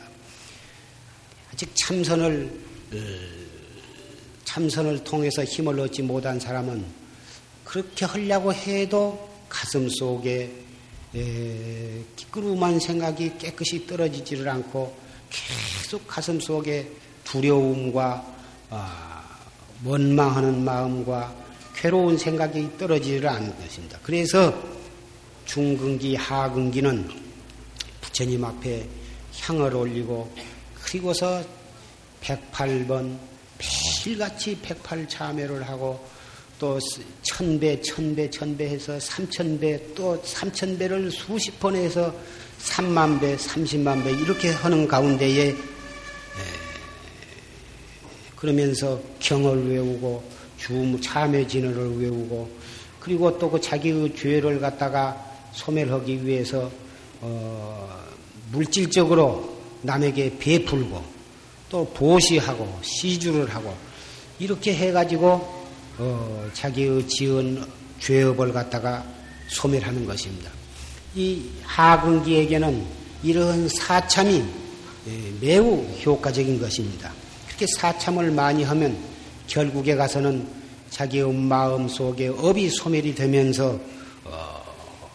[1.53, 2.59] 아직 참선을
[2.93, 2.97] 어,
[4.45, 6.85] 참선을 통해서 힘을 얻지 못한 사람은
[7.63, 10.51] 그렇게 하려고 해도 가슴 속에
[11.11, 14.95] 끼끄름한 생각이 깨끗이 떨어지지를 않고
[15.29, 16.91] 계속 가슴 속에
[17.23, 18.35] 두려움과
[18.69, 19.23] 아,
[19.83, 21.35] 원망하는 마음과
[21.75, 23.97] 괴로운 생각이 떨어지지를 않는 것입니다.
[24.03, 24.53] 그래서
[25.45, 27.09] 중근기, 하근기는
[28.01, 28.87] 부처님 앞에
[29.41, 30.31] 향을 올리고
[30.83, 31.43] 그리고서
[32.21, 33.17] 108번
[34.05, 36.05] 매일같이 108 참여를 하고
[36.59, 36.77] 또
[37.21, 42.13] 천배, 천배, 천배 해서 삼천배, 또 삼천배를 수십 번 해서
[42.57, 45.55] 삼만배, 삼십만배 이렇게 하는 가운데에
[48.35, 50.23] 그러면서 경을 외우고
[50.57, 52.49] 주 참회 진언을 외우고
[52.99, 55.17] 그리고 또 그 자기의 죄를 갖다가
[55.53, 56.69] 소멸하기 위해서
[57.21, 58.05] 어,
[58.51, 61.03] 물질적으로 남에게 베풀고
[61.69, 63.73] 또 보시하고 시주를 하고
[64.39, 65.58] 이렇게 해가지고
[65.99, 67.61] 어, 자기의 지은
[67.99, 69.05] 죄업을 갖다가
[69.49, 70.49] 소멸하는 것입니다.
[71.13, 72.85] 이 하근기에게는
[73.23, 74.43] 이런 사참이
[75.07, 77.11] 예, 매우 효과적인 것입니다.
[77.47, 78.97] 그렇게 사참을 많이 하면
[79.47, 80.47] 결국에 가서는
[80.89, 83.77] 자기의 마음 속에 업이 소멸이 되면서
[84.23, 84.63] 어,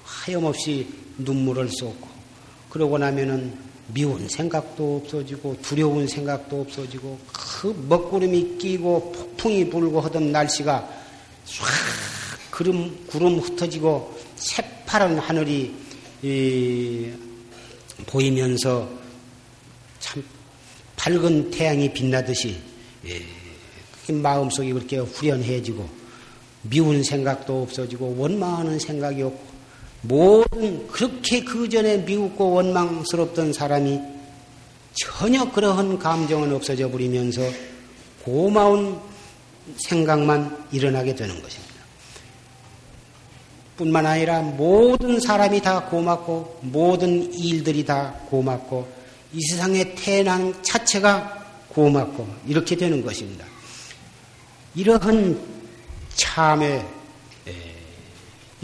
[0.04, 2.08] 하염없이 눈물을 쏟고
[2.68, 3.56] 그러고 나면은
[3.88, 10.88] 미운 생각도 없어지고 두려운 생각도 없어지고 그 먹구름이 끼고 폭풍이 불고 하던 날씨가
[11.44, 11.66] 싹
[12.50, 15.74] 구름 구름 흩어지고 새파란 하늘이
[18.06, 18.88] 보이면서
[19.98, 20.24] 참
[20.96, 22.56] 밝은 태양이 빛나듯이
[23.06, 26.04] 예, 마음속이 그렇게 후련해지고
[26.62, 29.53] 미운 생각도 없어지고 원망하는 생각이 없고
[30.06, 34.00] 모든 그렇게 그 전에 미웃고 원망스럽던 사람이
[34.92, 37.42] 전혀 그러한 감정은 없어져 버리면서
[38.22, 39.00] 고마운
[39.76, 41.74] 생각만 일어나게 되는 것입니다.
[43.76, 48.86] 뿐만 아니라 모든 사람이 다 고맙고 모든 일들이 다 고맙고
[49.32, 53.44] 이 세상의 태어난 자체가 고맙고 이렇게 되는 것입니다.
[54.76, 55.40] 이러한
[56.14, 56.86] 참회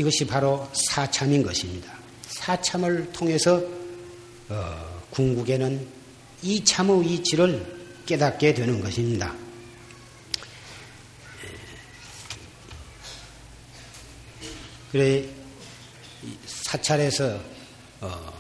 [0.01, 1.93] 이것이 바로 사참인 것입니다.
[2.23, 3.63] 사참을 통해서
[4.49, 5.87] 어, 궁극에는
[6.43, 9.35] 이 참의 이치를 깨닫게 되는 것입니다.
[14.91, 15.29] 그래
[16.47, 17.39] 사찰에서
[18.01, 18.33] 어,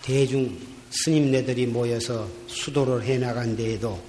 [0.00, 0.58] 대중
[0.90, 4.02] 스님네들이 모여서 수도를 해 나간 데에도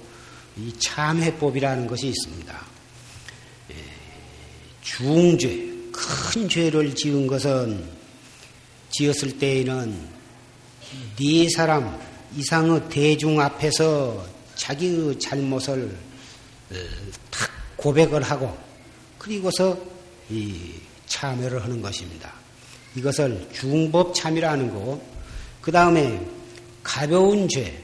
[0.56, 2.66] 이 참회법이라는 것이 있습니다.
[3.70, 3.74] 예,
[4.80, 7.88] 중죄, 큰 죄를 지은 것은
[8.90, 9.96] 지었을 때에는
[11.16, 11.98] 네 사람
[12.36, 14.26] 이상의 대중 앞에서
[14.56, 15.96] 자기의 잘못을
[16.70, 16.74] 어,
[17.30, 18.56] 탁 고백을 하고
[19.18, 19.78] 그리고서
[20.28, 20.74] 이
[21.06, 22.32] 참여를 하는 것입니다.
[22.96, 25.04] 이것을 중법 참이라는 거고
[25.60, 26.26] 그 다음에
[26.82, 27.82] 가벼운 죄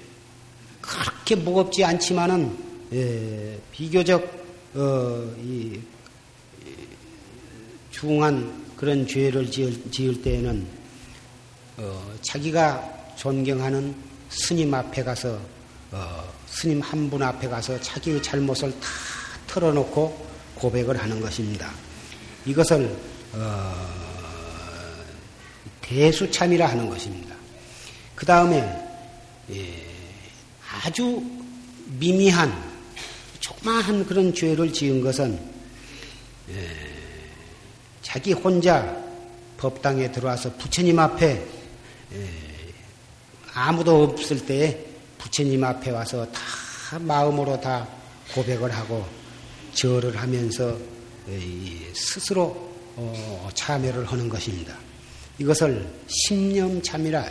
[0.80, 4.22] 그렇게 무겁지 않지만은 예, 비교적
[4.74, 5.78] 어, 이,
[8.00, 10.66] 중한 그런 죄를 지을, 지을 때에는
[11.76, 13.94] 어, 자기가 존경하는
[14.30, 15.38] 스님 앞에 가서
[15.90, 18.88] 어, 스님 한 분 앞에 가서 자기의 잘못을 다
[19.48, 21.70] 털어놓고 고백을 하는 것입니다.
[22.46, 22.96] 이것을
[23.34, 23.88] 어,
[25.82, 27.36] 대수참이라 하는 것입니다.
[28.14, 28.62] 그 다음에
[29.50, 29.86] 예,
[30.84, 31.22] 아주
[31.98, 32.50] 미미한
[33.40, 35.38] 조그마한 그런 죄를 지은 것은
[36.48, 36.89] 예,
[38.12, 39.00] 자기 혼자
[39.56, 41.46] 법당에 들어와서 부처님 앞에
[43.54, 44.84] 아무도 없을 때에
[45.16, 47.86] 부처님 앞에 와서 다 마음으로 다
[48.34, 49.06] 고백을 하고
[49.74, 50.76] 절을 하면서
[51.92, 54.76] 스스로 어, 참여를 하는 것입니다.
[55.38, 57.24] 이것을 심념참이라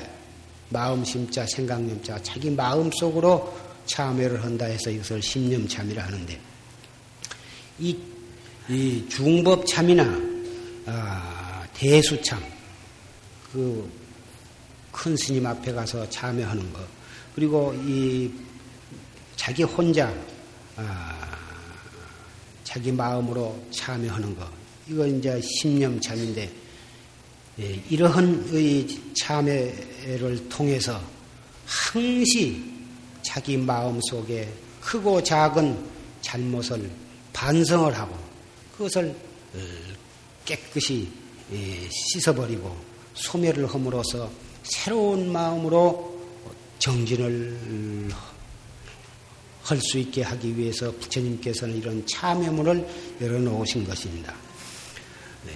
[0.69, 3.53] 마음 심자 생각념자 자기 마음 속으로
[3.85, 6.39] 참여를 한다 해서 이것을 심념참이라 하는데
[7.79, 7.97] 이,
[8.69, 10.28] 이 중법참이나
[10.91, 12.43] 아, 대수참,
[13.51, 13.89] 그,
[14.91, 16.81] 큰 스님 앞에 가서 참여하는 것,
[17.35, 18.31] 그리고 이,
[19.35, 20.11] 자기 혼자,
[20.75, 21.37] 아,
[22.63, 24.49] 자기 마음으로 참여하는 것,
[24.87, 26.51] 이거 이제 신념참인데,
[27.59, 28.87] 예, 이러한 의
[29.21, 30.99] 참여를 통해서
[31.65, 32.63] 항시
[33.21, 34.49] 자기 마음 속에
[34.81, 35.77] 크고 작은
[36.21, 36.89] 잘못을
[37.33, 38.15] 반성을 하고
[38.77, 39.13] 그것을
[40.49, 41.07] 깨끗이
[41.53, 42.75] 예, 씻어버리고
[43.13, 44.31] 소멸을 함으로써
[44.63, 46.19] 새로운 마음으로
[46.79, 48.09] 정진을
[49.63, 52.87] 할 수 있게 하기 위해서 부처님께서는 이런 참여문을
[53.21, 54.33] 열어놓으신 것입니다.
[55.45, 55.53] 네,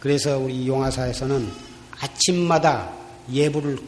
[0.00, 1.48] 그래서 우리 용화사에서는
[1.92, 2.92] 아침마다
[3.30, 3.78] 예불을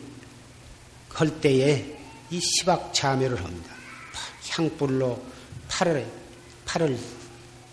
[1.08, 1.98] 할 때에
[2.30, 3.74] 이 시박 참여를 합니다.
[4.50, 5.20] 향불로
[5.66, 6.06] 팔을,
[6.64, 6.96] 팔을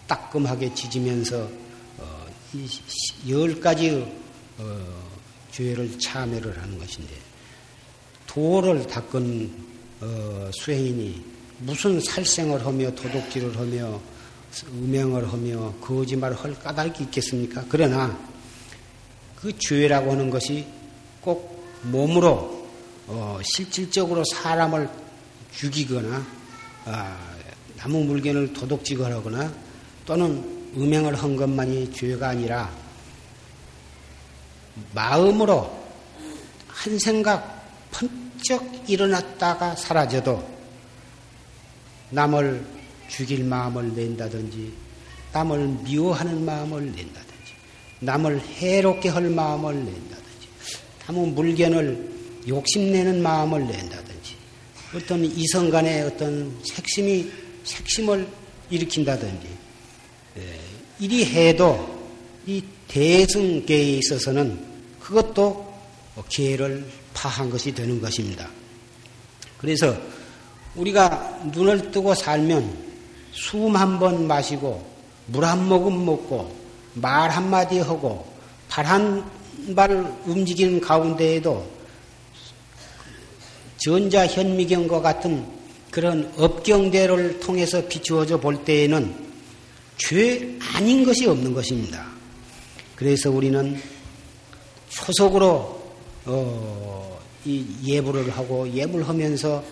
[0.08, 1.65] 따끔하게 지지면서
[3.30, 4.06] 열 가지
[4.58, 5.06] 어,
[5.52, 7.14] 죄를 참여를 하는 것인데
[8.28, 9.52] 도를 닦은
[10.02, 11.24] 어, 수행인이
[11.60, 14.00] 무슨 살생을 하며 도둑질을 하며
[14.72, 17.64] 음행을 하며 거짓말을 할 까닭이 있겠습니까?
[17.70, 18.18] 그러나
[19.36, 20.66] 그 죄라고 하는 것이
[21.22, 22.68] 꼭 몸으로
[23.08, 24.90] 어, 실질적으로 사람을
[25.54, 26.26] 죽이거나
[26.86, 27.18] 아,
[27.78, 29.54] 나무 물건을 도둑질하거나
[30.06, 32.72] 또는 음행을 한 것만이 죄가 아니라
[34.94, 35.86] 마음으로
[36.68, 40.56] 한 생각 번쩍 일어났다가 사라져도
[42.10, 42.66] 남을
[43.08, 44.74] 죽일 마음을 낸다든지
[45.34, 47.54] 남을 미워하는 마음을 낸다든지
[48.02, 50.50] 남을 해롭게 할 마음을 낸다든지
[51.06, 52.16] 나무 물견을
[52.48, 54.36] 욕심내는 마음을 낸다든지
[54.96, 57.32] 어떤 이성 간의 어떤 색심이
[57.64, 58.28] 색심을
[58.70, 59.65] 일으킨다든지 예,
[61.00, 61.94] 이리 해도
[62.46, 64.60] 이 대승계에 있어서는
[65.00, 65.74] 그것도
[66.30, 68.48] 기회를 파한 것이 되는 것입니다.
[69.58, 69.96] 그래서
[70.76, 72.86] 우리가 눈을 뜨고 살면
[73.34, 74.86] 숨 한 번 마시고
[75.28, 76.56] 물 한 모금 먹고
[76.94, 78.26] 말 한마디 하고
[78.70, 79.24] 발 한
[79.76, 79.92] 발
[80.26, 81.66] 움직이는 가운데에도
[83.78, 85.46] 전자 현미경과 같은
[85.90, 89.25] 그런 업경대를 통해서 비추어져 볼 때에는
[89.98, 92.06] 죄 아닌 것이 없는 것입니다.
[92.96, 93.80] 그래서 우리는
[94.90, 95.84] 초속으로
[96.26, 99.64] 어, 이 예불을 하고 예불하면서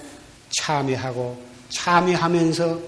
[0.49, 2.79] 참여하고 참여하면서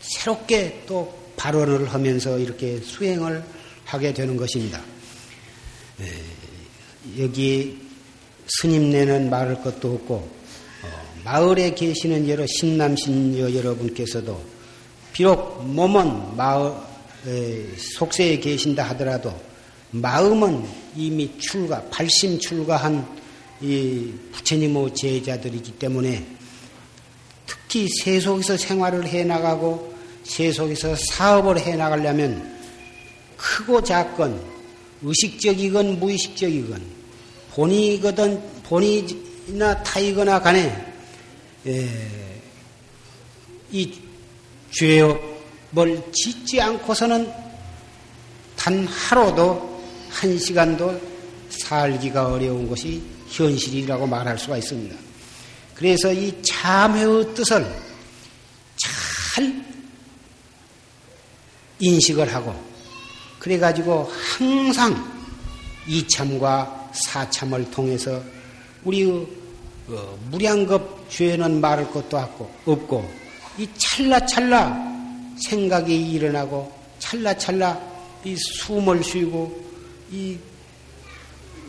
[0.00, 3.42] 새롭게 또 발언을 하면서 이렇게 수행을
[3.84, 4.82] 하게 되는 것입니다.
[7.18, 7.78] 여기
[8.46, 14.53] 스님네는 말할 것도 없고 어, 마을에 계시는 여러 신남신녀 여러분께서도
[15.14, 16.72] 비록 몸은 마을
[17.96, 19.32] 속세에 계신다 하더라도
[19.92, 23.06] 마음은 이미 출가 발심 출가한
[23.60, 26.26] 이 부처님의 제자들이기 때문에
[27.46, 29.94] 특히 세속에서 생활을 해 나가고
[30.24, 32.58] 세속에서 사업을 해 나가려면
[33.36, 34.42] 크고 작건
[35.00, 36.82] 의식적이건 무의식적이건
[37.52, 40.92] 본이거든 본이나 타이거나 간에
[41.66, 41.88] 예,
[43.70, 44.03] 이
[44.78, 47.32] 죄업을 짓지 않고서는
[48.56, 51.00] 단 하루도 한 시간도
[51.48, 54.96] 살기가 어려운 것이 현실이라고 말할 수가 있습니다.
[55.74, 57.66] 그래서 이 참회의 뜻을
[58.76, 59.64] 잘
[61.80, 62.54] 인식을 하고
[63.38, 65.12] 그래가지고 항상
[65.86, 68.22] 이참과 사참을 통해서
[68.84, 69.26] 우리의
[69.88, 72.16] 어, 무량급 죄는 말할 것도
[72.64, 73.23] 없고
[73.58, 74.94] 이 찰나찰나
[75.48, 77.80] 생각이 일어나고 찰나찰나
[78.24, 79.64] 이 숨을 쉬고
[80.10, 80.38] 이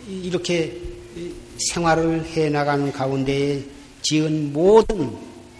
[0.07, 0.79] 이렇게
[1.71, 3.63] 생활을 해 나가는 가운데에
[4.01, 5.15] 지은 모든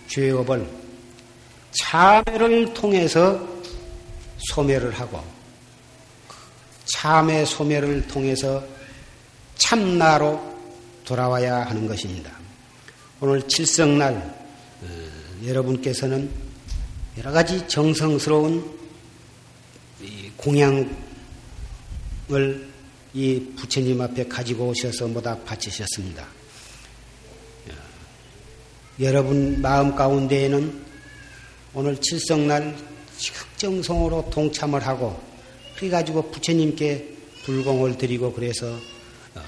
[0.07, 0.67] 죄업을
[1.71, 3.39] 참회를 통해서
[4.37, 5.21] 소멸을 하고
[6.93, 8.63] 참회 소멸을 통해서
[9.55, 10.55] 참나로
[11.03, 12.31] 돌아와야 하는 것입니다.
[13.19, 14.44] 오늘 칠성날 어,
[15.43, 16.29] 여러분께서는
[17.17, 18.75] 여러 가지 정성스러운
[20.37, 20.89] 공양을
[23.13, 26.23] 이 부처님 앞에 가지고 오셔서 모다 바치셨습니다.
[26.23, 27.73] 어,
[28.99, 30.85] 여러분 마음 가운데에는
[31.73, 32.77] 오늘 칠성날
[33.17, 35.17] 적정성으로 동참을 하고
[35.77, 37.15] 그래가지고 부처님께
[37.45, 38.67] 불공을 드리고 그래서
[39.35, 39.41] 어,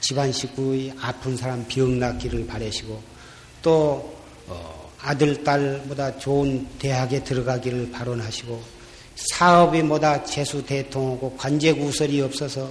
[0.00, 3.02] 집안 식구의 아픈 사람 병 낫기를 바라시고
[3.62, 4.16] 또
[4.46, 8.62] 어, 아들 딸보다 좋은 대학에 들어가기를 발언하시고
[9.16, 12.70] 사업이 뭐다 재수 대통하고 관제 구설이 없어서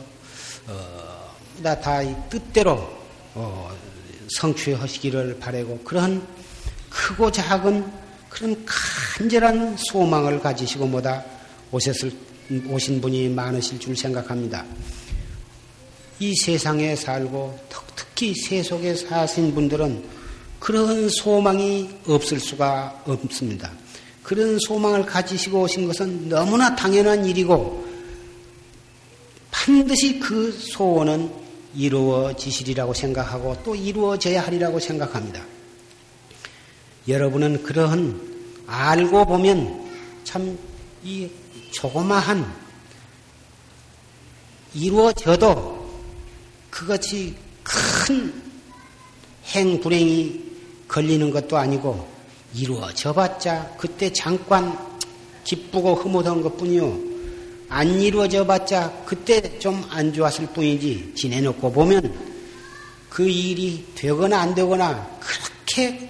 [0.68, 2.90] 어, 다 뜻대로
[3.34, 3.72] 어,
[4.30, 6.26] 성취하시기를 바라고 그런
[6.90, 7.92] 크고 작은
[8.30, 11.24] 그런 간절한 소망을 가지시고 뭐다
[11.72, 12.12] 오셨을,
[12.68, 14.66] 오신 분이 많으실 줄 생각합니다.
[16.20, 17.60] 이 세상에 살고
[17.96, 20.21] 특히 세속에 사신 분들은
[20.62, 23.70] 그런 소망이 없을 수가 없습니다.
[24.24, 27.86] 그런 소망을 가지시고 오신 것은 너무나 당연한 일이고
[29.50, 31.30] 반드시 그 소원은
[31.76, 35.44] 이루어지시리라고 생각하고 또 이루어져야 하리라고 생각합니다.
[37.10, 39.90] 여러분은 그러한 알고 보면
[40.24, 40.72] 참
[41.04, 41.28] 이
[41.72, 42.54] 조그마한
[44.76, 45.90] 이루어져도
[46.70, 48.42] 그것이 큰
[49.46, 50.51] 행불행이
[50.92, 52.06] 걸리는 것도 아니고
[52.54, 54.78] 이루어져 봤자 그때 잠깐
[55.46, 57.12] 기쁘고 흐뭇한 것 뿐이요.
[57.70, 62.14] 안 이루어져 봤자 그때 좀 안 좋았을 뿐이지 지내놓고 보면
[63.10, 66.10] 그 일이 되거나 안 되거나 그렇게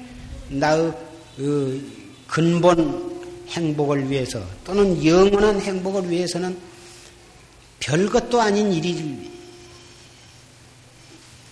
[0.49, 0.91] 나의
[1.37, 1.91] 그
[2.27, 3.11] 근본
[3.49, 6.57] 행복을 위해서 또는 영원한 행복을 위해서는
[7.79, 9.29] 별것도 아닌 일일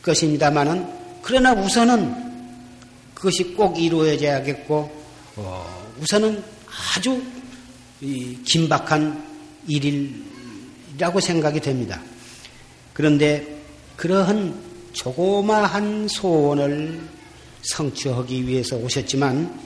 [0.02, 0.88] 것입니다만은
[1.22, 2.29] 그러나 우선은
[3.20, 4.90] 그것이 꼭 이루어져야겠고
[5.36, 6.42] 어, 우선은
[6.96, 7.22] 아주
[8.46, 9.28] 긴박한
[9.68, 12.02] 일이라고 생각이 됩니다.
[12.94, 13.62] 그런데
[13.98, 14.58] 그러한
[14.94, 17.02] 조그마한 소원을
[17.62, 19.60] 성취하기 위해서 오셨지만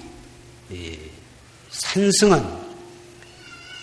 [1.69, 2.43] 산승은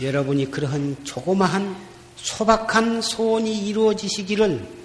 [0.02, 1.76] 여러분이 그러한 조그마한
[2.16, 4.79] 소박한 소원이 이루어지시기를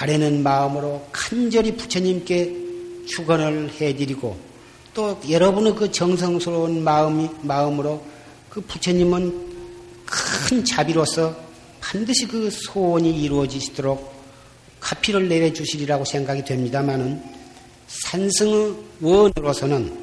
[0.00, 2.56] 바라는 마음으로 간절히 부처님께
[3.06, 4.34] 축원을 해드리고
[4.94, 8.02] 또 여러분의 그 정성스러운 마음이, 마음으로
[8.48, 9.50] 그 부처님은
[10.06, 11.36] 큰 자비로서
[11.82, 14.10] 반드시 그 소원이 이루어지시도록
[14.80, 17.22] 카피를 내려주시리라고 생각이 됩니다만은
[17.86, 19.98] 산승의 원으로서는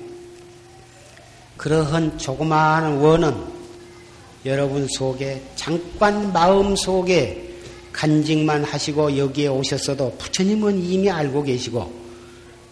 [1.57, 3.35] 그러한 조그마한 원은
[4.45, 7.46] 여러분 속에 잠깐 마음 속에
[7.97, 11.91] 간직만 하시고 여기에 오셨어도 부처님은 이미 알고 계시고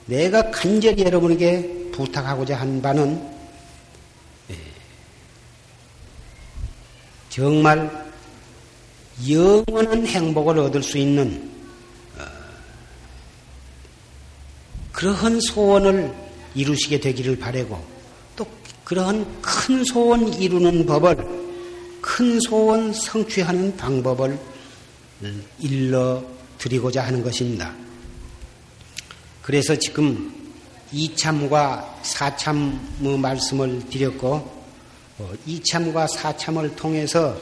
[0.06, 3.28] 내가 간절히 여러분에게 부탁하고자 한 바는
[4.52, 4.56] 예,
[7.30, 8.06] 정말
[9.28, 11.52] 영원한 행복을 얻을 수 있는
[12.20, 12.24] 어,
[14.92, 16.14] 그러한 소원을
[16.54, 17.84] 이루시게 되기를 바라고
[18.36, 18.46] 또
[18.84, 21.18] 그러한 큰 소원 이루는 법을
[22.00, 24.38] 큰 소원 성취하는 방법을
[25.60, 26.24] 일러
[26.58, 27.74] 드리고자 하는 것입니다.
[29.42, 30.34] 그래서 지금
[30.92, 34.56] 이참과 사참의 말씀을 드렸고
[35.18, 37.40] 어, 이참과 사참을 통해서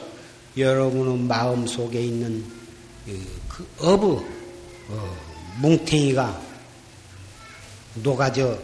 [0.56, 2.44] 여러분의 마음 속에 있는
[3.48, 4.24] 그 어부
[4.88, 5.16] 어,
[5.60, 6.40] 뭉탱이가
[7.96, 8.58] 녹아져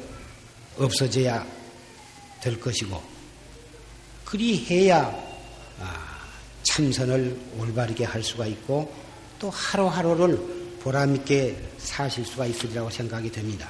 [0.79, 1.47] 없어져야
[2.41, 3.03] 될 것이고
[4.25, 5.13] 그리 해야
[5.81, 6.10] 아,
[6.63, 8.93] 참선을 올바르게 할 수가 있고
[9.39, 10.39] 또 하루하루를
[10.83, 13.69] 보람있게 사실 수가 있으리라고 생각이 됩니다.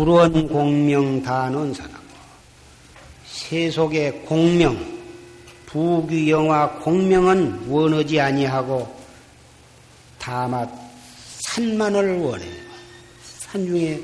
[0.00, 1.92] 불원 공명 다는 사람.
[3.26, 4.82] 세속의 공명,
[5.66, 8.98] 부귀영화 공명은 원하지 아니하고
[10.18, 10.72] 다만
[11.40, 12.62] 산만을 원해요.
[13.22, 14.00] 산 중에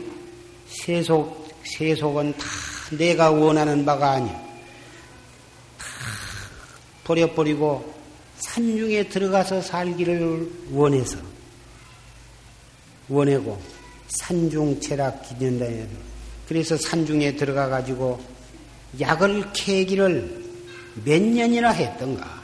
[0.68, 2.44] 세속, 세속은 다
[2.98, 4.34] 내가 원하는 바가 아니야.
[5.78, 5.86] 다
[7.04, 7.94] 버려버리고
[8.40, 11.16] 산 중에 들어가서 살기를 원해서
[13.08, 13.75] 원하고
[14.18, 15.66] 산중체락 기념다.
[16.48, 18.20] 그래서 산중에 들어가 가지고
[19.00, 20.44] 약을 캐기를
[21.04, 22.42] 몇 년이나 했던가.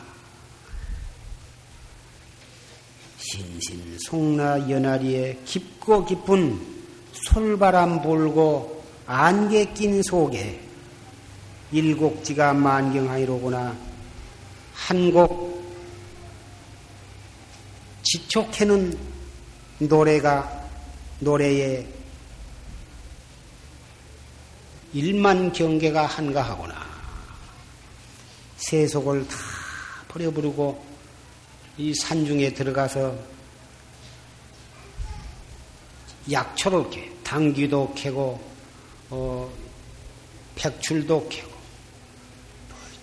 [3.18, 6.60] 신신 송나 연하리에 깊고 깊은
[7.12, 10.60] 솔바람 불고 안개 낀 속에
[11.70, 13.76] 일곡지가 만경하이로구나
[14.74, 15.62] 한곡
[18.02, 18.98] 지촉해는
[19.78, 20.61] 노래가
[21.22, 21.86] 노래에
[24.92, 26.84] 일만 경계가 한가하구나.
[28.56, 29.36] 세속을 다
[30.08, 30.84] 버려버리고
[31.78, 33.16] 이 산중에 들어가서
[36.30, 38.40] 약초를 캐, 당귀도 캐고,
[39.10, 39.50] 어,
[40.56, 41.52] 백출도 캐고,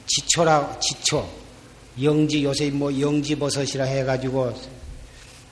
[0.05, 1.29] 지초라, 지초,
[2.01, 4.53] 영지, 요새 뭐 영지 버섯이라 해가지고,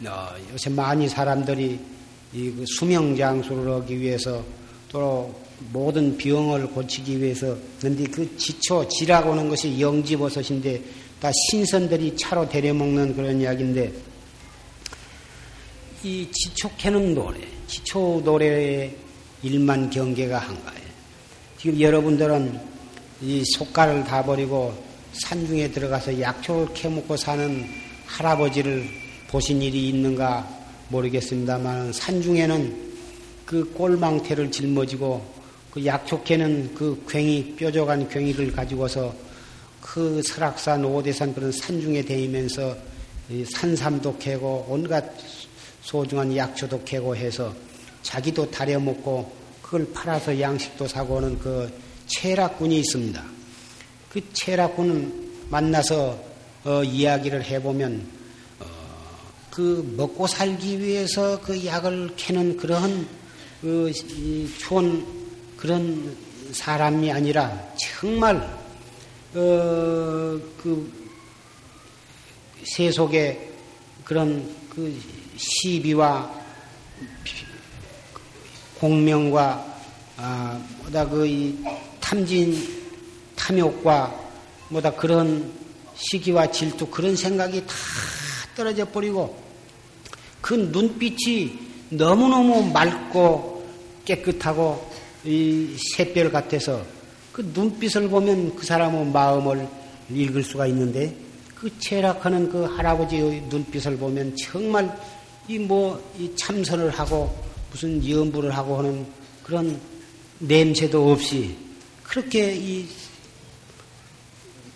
[0.05, 1.96] 어, 요새 많이 사람들이
[2.37, 4.43] 이그 수명 장수를 하기 위해서
[4.89, 5.33] 또
[5.71, 10.81] 모든 병을 고치기 위해서 근데 그 지초 지라고 하는 것이 영지버섯인데
[11.19, 13.91] 다 신선들이 차로 데려 먹는 그런 이야기인데
[16.03, 18.95] 이 지초 캐는 노래 지초 노래에
[19.41, 20.77] 일만 경계가 한가해
[21.57, 22.59] 지금 여러분들은
[23.23, 24.73] 이 속가를 다 버리고
[25.13, 27.65] 산중에 들어가서 약초를 캐먹고 사는
[28.05, 28.87] 할아버지를
[29.27, 30.56] 보신 일이 있는가
[30.89, 32.87] 모르겠습니다만 산중에는
[33.45, 35.37] 그 꼴망태를 짊어지고
[35.71, 39.13] 그 약초캐는 그 괭이 뾰족한 괭이를 가지고서
[39.81, 42.75] 그 설악산 오대산 그런 산중에 대이면서
[43.53, 45.05] 산삼도 캐고 온갖
[45.81, 47.53] 소중한 약초도 캐고 해서
[48.01, 49.31] 자기도 다려 먹고
[49.61, 51.69] 그걸 팔아서 양식도 사고 하는 그
[52.07, 53.23] 체락군이 있습니다.
[54.09, 56.17] 그 체락군은 만나서
[56.63, 58.16] 어, 이야기를 해보면 어,
[59.57, 63.07] 그 먹고 살기 위해서 그 약을 캐는 그런
[63.59, 63.91] 그
[64.59, 65.03] 좋은
[65.57, 66.15] 그런
[66.51, 68.35] 사람이 아니라 정말
[69.33, 70.93] 어, 그
[72.65, 73.49] 세속의
[74.03, 74.95] 그런 그
[75.37, 76.31] 시비와
[78.79, 79.81] 공명과
[80.17, 81.57] 아, 뭐다 그
[81.99, 82.85] 탐진
[83.35, 84.29] 탐욕과
[84.69, 85.51] 뭐다 그런
[85.95, 87.73] 시기와 질투 그런 생각이 다
[88.55, 89.46] 떨어져 버리고
[90.41, 91.57] 그 눈빛이
[91.89, 93.65] 너무너무 맑고
[94.05, 94.89] 깨끗하고
[95.25, 96.83] 이 샛별 같아서
[97.31, 99.67] 그 눈빛을 보면 그 사람의 마음을
[100.09, 101.15] 읽을 수가 있는데
[101.55, 104.85] 그 체락하는 그 할아버지의 눈빛을 보면 정말
[105.49, 107.33] 이 뭐 이 참선을 하고
[107.71, 109.05] 무슨 염불을 하고 하는
[109.43, 109.79] 그런
[110.39, 111.55] 냄새도 없이
[112.03, 112.85] 그렇게 이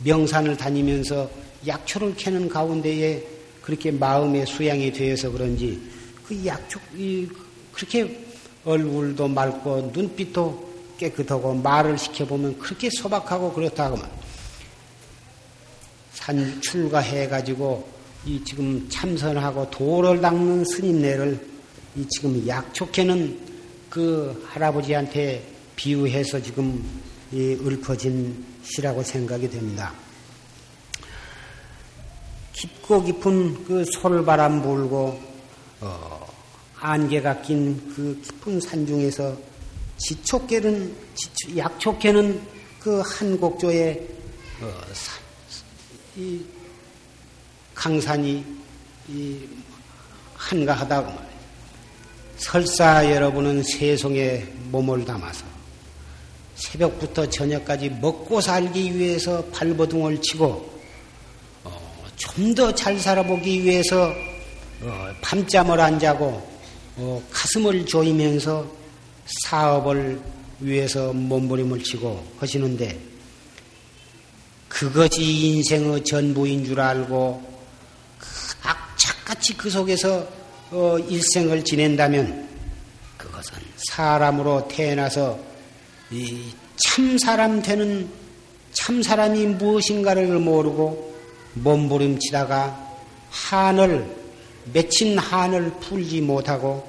[0.03, 1.29] 명산을 다니면서
[1.67, 3.23] 약초를 캐는 가운데에
[3.61, 5.81] 그렇게 마음의 수양이 되어서 그런지
[6.27, 7.27] 그 약초 이
[7.71, 8.25] 그렇게
[8.65, 14.09] 얼굴도 맑고 눈빛도 깨끗하고 말을 시켜보면 그렇게 소박하고 그렇다고만
[16.13, 17.87] 산 출가해 가지고
[18.25, 21.47] 이 지금 참선하고 도를 닦는 스님네를
[21.95, 23.39] 이 지금 약촉해는
[23.89, 25.43] 그 할아버지한테
[25.75, 26.83] 비유해서 지금
[27.31, 29.91] 이 읊어진 시라고 생각이 됩니다.
[32.53, 35.19] 깊고 깊은 그 솔바람 불고
[35.79, 36.27] 어,
[36.79, 39.35] 안개가 낀 그 깊은 산 중에서
[39.97, 40.95] 지촉개는
[41.57, 42.41] 약촉개는
[42.79, 44.07] 그 한 곡조에
[44.61, 44.81] 어,
[46.17, 46.43] 이
[47.75, 48.43] 강산이
[49.07, 49.39] 이
[50.35, 51.31] 한가하다고 말이에요.
[52.37, 55.45] 설사 여러분은 세송에 몸을 담아서
[56.55, 60.80] 새벽부터 저녁까지 먹고 살기 위해서 발버둥을 치고 어,
[62.21, 64.13] 좀 더 잘 살아보기 위해서
[64.81, 66.47] 어, 밤잠을 안 자고
[66.97, 68.65] 어, 가슴을 조이면서
[69.45, 70.21] 사업을
[70.59, 72.99] 위해서 몸부림을 치고 하시는데
[74.69, 77.41] 그것이 인생의 전부인 줄 알고
[78.19, 78.27] 그
[78.61, 80.27] 악착같이 그 속에서
[80.69, 82.47] 어, 일생을 지낸다면
[83.17, 83.53] 그것은
[83.89, 85.39] 사람으로 태어나서
[86.77, 88.07] 참 사람 되는
[88.73, 91.10] 참 사람이 무엇인가를 모르고
[91.53, 92.91] 몸부림치다가
[93.29, 94.21] 한을
[94.73, 96.87] 맺힌 한을 풀지 못하고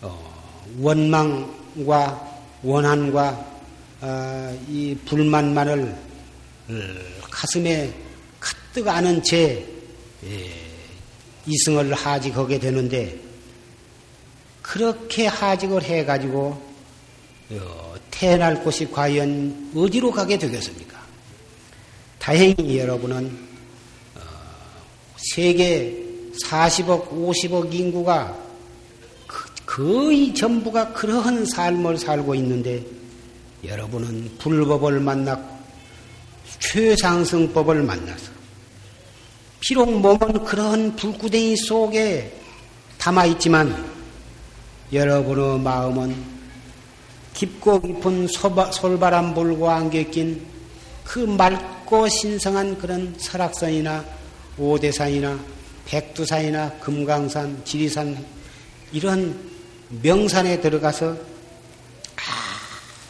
[0.00, 3.52] 어, 원망과 원한과
[4.00, 5.96] 어, 이 불만만을
[6.68, 6.74] 어,
[7.30, 7.92] 가슴에
[8.40, 9.64] 가득 안은 채
[10.24, 10.50] 예,
[11.46, 13.18] 이승을 하직하게 되는데
[14.60, 16.72] 그렇게 하직을 해가지고
[18.10, 21.00] 태어날 곳이 과연 어디로 가게 되겠습니까?
[22.18, 23.51] 다행히 여러분은
[25.22, 26.02] 세계
[26.44, 28.36] 40억, 50억 인구가
[29.64, 32.84] 거의 전부가 그러한 삶을 살고 있는데
[33.64, 35.52] 여러분은 불법을 만났고
[36.58, 38.32] 최상승법을 만나서
[39.60, 42.36] 비록 몸은 그런 불구덩이 속에
[42.98, 43.92] 담아 있지만
[44.92, 46.14] 여러분의 마음은
[47.34, 54.04] 깊고 깊은 솔바람 불고 안겨 낀그 맑고 신성한 그런 설악산이나
[54.58, 55.38] 오대산이나
[55.84, 58.24] 백두산이나 금강산, 지리산
[58.92, 59.38] 이런
[60.02, 61.16] 명산에 들어가서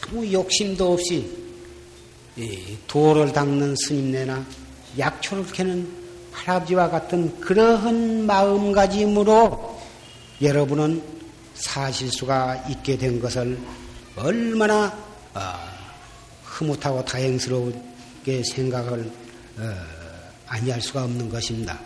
[0.07, 1.29] 아무 욕심도 없이
[2.87, 4.45] 도를 닦는 스님네나
[4.97, 9.81] 약초를 캐는 할아버지와 같은 그러한 마음가짐으로
[10.41, 11.01] 여러분은
[11.53, 13.57] 사실 수가 있게 된 것을
[14.15, 14.97] 얼마나
[15.33, 15.71] 아,
[16.43, 19.09] 흐뭇하고 다행스럽게 생각을
[19.57, 20.02] 어,
[20.47, 21.79] 아니할 수가 없는 것입니다.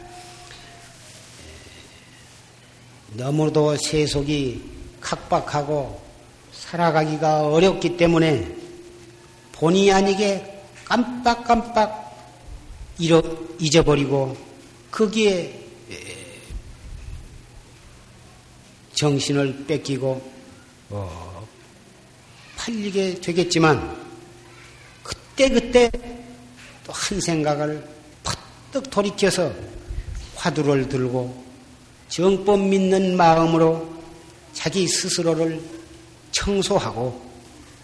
[3.13, 4.61] 너무도 세속이
[4.99, 6.01] 각박하고
[6.51, 8.55] 살아가기가 어렵기 때문에
[9.53, 12.05] 본의 아니게 깜빡깜빡
[13.59, 14.35] 잊어버리고
[14.91, 15.65] 거기에
[18.93, 20.37] 정신을 뺏기고
[20.89, 21.47] 어,
[22.57, 23.95] 팔리게 되겠지만
[25.03, 25.91] 그때그때
[26.83, 27.96] 또 한 생각을
[28.77, 29.51] 퍼뜩 돌이켜서
[30.35, 31.45] 화두를 들고
[32.09, 33.89] 정법 믿는 마음으로
[34.53, 35.61] 자기 스스로를
[36.31, 37.21] 청소하고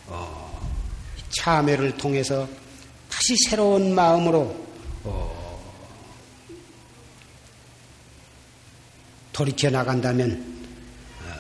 [0.08, 0.70] 어,
[1.30, 2.48] 참회를 통해서
[3.10, 4.56] 다시 새로운 마음으로
[5.04, 5.60] 어,
[9.32, 10.32] 돌이켜 나간다면
[11.24, 11.34] 어,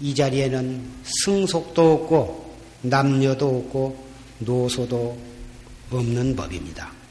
[0.00, 0.90] 이 자리에는
[1.24, 4.06] 승속도 없고 남녀도 없고
[4.38, 5.18] 노소도
[5.90, 7.01] 없는 법입니다.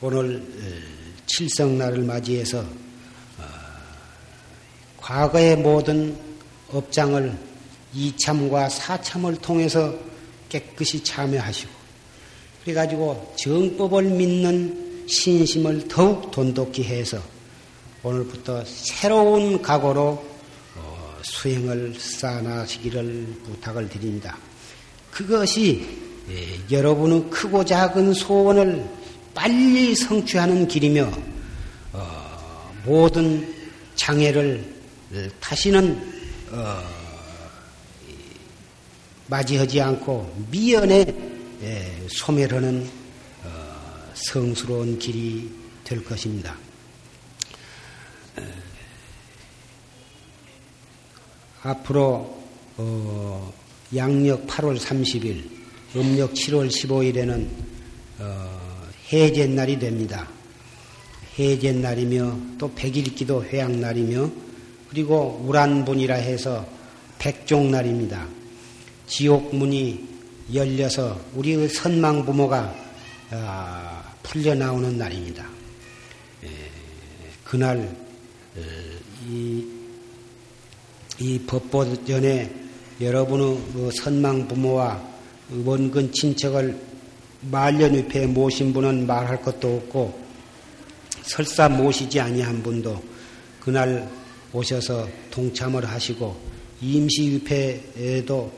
[0.00, 3.44] 오늘 어, 칠성날을 맞이해서 어,
[4.96, 6.16] 과거의 모든
[6.70, 7.36] 업장을
[7.92, 9.92] 이참과 사참을 통해서
[10.48, 11.70] 깨끗이 참여하시고
[12.62, 17.20] 그래가지고 정법을 믿는 신심을 더욱 돈독히 해서
[18.04, 20.24] 오늘부터 새로운 각오로
[20.76, 24.38] 어, 수행을 쌓아나시기를 부탁을 드립니다.
[25.10, 25.88] 그것이
[26.30, 28.97] 예, 여러분의 크고 작은 소원을
[29.38, 31.12] 빨리 성취하는 길이며
[31.92, 33.54] 어, 모든
[33.94, 34.74] 장애를
[35.38, 36.12] 다시는
[36.50, 36.82] 어,
[39.28, 41.14] 맞이하지 않고 미연에
[41.62, 42.90] 예, 소멸하는
[44.14, 45.48] 성스러운 길이
[45.84, 46.56] 될 것입니다.
[51.62, 52.42] 앞으로
[52.76, 53.54] 어,
[53.94, 55.48] 양력 8월 30일,
[55.94, 57.48] 음력 7월 15일에는
[58.18, 58.67] 어,
[59.12, 60.28] 해제날이 됩니다.
[61.38, 64.30] 해제날이며 또 백일기도 회양날이며
[64.90, 66.66] 그리고 우란분이라 해서
[67.18, 68.26] 백종날입니다.
[69.06, 70.08] 지옥문이
[70.52, 72.74] 열려서 우리의 선망 부모가
[73.30, 75.44] 아, 풀려 나오는 날입니다.
[76.44, 76.48] 에,
[77.44, 77.94] 그날
[78.56, 78.62] 에,
[81.20, 82.54] 이이 법보 전에
[83.00, 85.02] 여러분의 그 선망 부모와
[85.64, 86.87] 원근 친척을
[87.42, 90.28] 말년위패에 모신 분은 말할 것도 없고
[91.22, 93.02] 설사 모시지 아니한 분도
[93.60, 94.08] 그날
[94.52, 96.36] 오셔서 동참을 하시고
[96.80, 98.52] 임시위패에도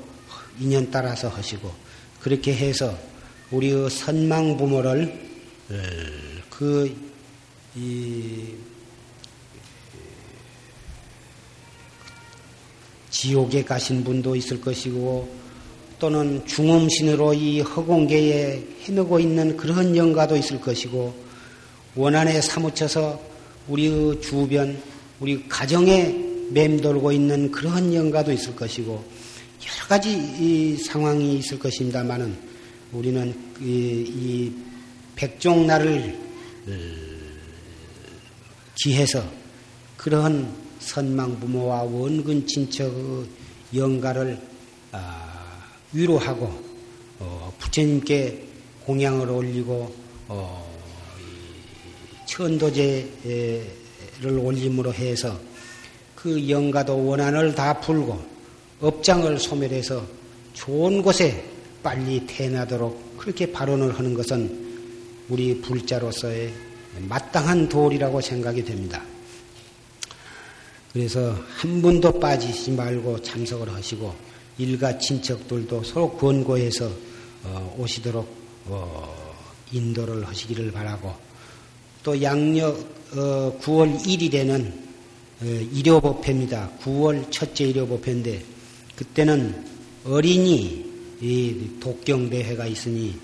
[0.61, 1.73] 인연 따라서 하시고
[2.21, 2.97] 그렇게 해서
[3.51, 5.31] 우리의 선망 부모를
[6.51, 6.95] 그이
[13.11, 15.40] 지옥에 가신 분도 있을 것이고
[16.01, 21.15] 또는 중음신으로 이 허공계에 헤매고 있는 그런 영가도 있을 것이고
[21.95, 23.21] 원한에 사무쳐서
[23.69, 24.81] 우리의 주변,
[25.21, 26.13] 우리 가정에
[26.51, 32.37] 맴돌고 있는 그런 영가도 있을 것이고 여러 가지 상황이 있을 것입니다만은
[32.93, 33.65] 우리는 이,
[34.09, 34.53] 이
[35.17, 36.19] 백종날을
[36.67, 36.73] 어,
[38.83, 39.23] 기해서
[39.99, 43.27] 그러한 선망 부모와 원근 친척의
[43.75, 44.41] 영가를
[44.93, 45.30] 아,
[45.93, 46.71] 위로하고
[47.19, 48.45] 어, 부처님께
[48.85, 49.95] 공양을 올리고
[50.29, 50.71] 어,
[52.27, 53.69] 천도제를
[54.23, 55.39] 올림으로 해서
[56.15, 58.23] 그 영가도 원한을 다 풀고
[58.81, 60.05] 업장을 소멸해서
[60.53, 61.45] 좋은 곳에
[61.83, 64.71] 빨리 태어나도록 그렇게 발언을 하는 것은
[65.29, 66.53] 우리 불자로서의
[67.09, 69.03] 마땅한 도리라고 생각이 됩니다.
[70.93, 74.15] 그래서 한 분도 빠지지 말고 참석을 하시고
[74.59, 76.91] 일가 친척들도 서로 권고해서
[77.45, 78.29] 어, 오시도록
[78.67, 79.35] 어,
[79.73, 81.15] 인도를 하시기를 바라고
[82.03, 82.77] 또 양력
[83.13, 84.73] 어, 9월 1일에는
[85.43, 86.73] 어, 일요법회입니다.
[86.83, 88.45] 9월 첫째 일요법회인데
[88.97, 89.65] 그때는
[90.05, 90.91] 어린이
[91.81, 93.15] 독경대회가 있으니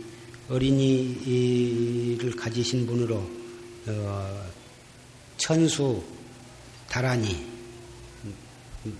[0.48, 3.22] 어린이를 가지신 분으로
[3.86, 4.46] 어,
[5.36, 6.02] 천수
[6.88, 7.55] 다란이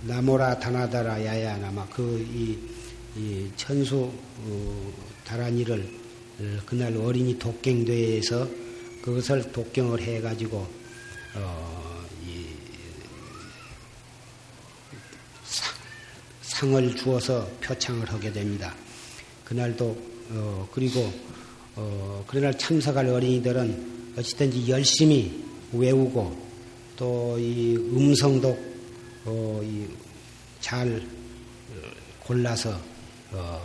[0.03, 2.57] 나모라 다나다라 야야나마 그이
[3.15, 4.93] 이 천수 어,
[5.25, 5.89] 다란이를
[6.39, 8.47] 어, 그날 어린이 독경대회에서
[9.01, 10.67] 그것을 독경을 해가지고
[11.35, 12.45] 어, 이
[16.41, 18.75] 상, 을 주어서 표창을 하게 됩니다.
[19.45, 19.97] 그날도
[20.31, 21.11] 어, 그리고
[21.75, 26.47] 어, 그날 참석할 어린이들은 어찌든지 열심히 외우고
[26.95, 28.76] 또 이 음성독
[29.27, 29.61] 어,
[30.59, 31.75] 잘 어,
[32.25, 32.79] 골라서
[33.31, 33.61] 어,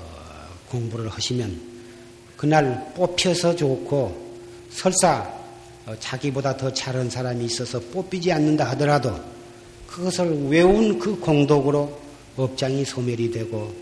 [0.68, 1.72] 공부를 하시면
[2.36, 4.38] 그날 뽑혀서 좋고
[4.70, 5.32] 설사
[5.86, 9.18] 어, 자기보다 더 잘한 사람이 있어서 뽑히지 않는다 하더라도
[9.86, 12.00] 그것을 외운 그 공덕으로
[12.36, 13.72] 업장이 소멸이 되고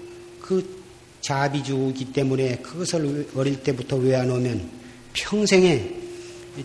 [0.40, 0.80] 그
[1.20, 4.70] 자비주기 때문에 그것을 어릴 때부터 외워놓으면
[5.12, 5.90] 평생에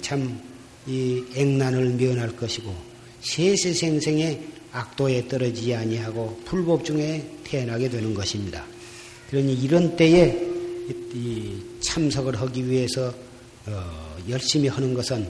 [0.01, 0.55] 참
[0.88, 2.74] 이 액난을 면할 것이고
[3.22, 4.39] 세세생생에
[4.76, 8.65] 악도에 떨어지지 아니하고 불법 중에 태어나게 되는 것입니다.
[9.30, 10.38] 그러니 이런 때에
[11.82, 13.13] 참석을 하기 위해서
[13.67, 15.28] 어, 열심히 하는 것은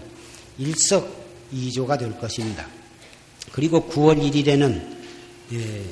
[0.58, 2.68] 일석이조가 될 것입니다.
[3.52, 4.96] 그리고 9월 1일에는
[5.54, 5.84] 예,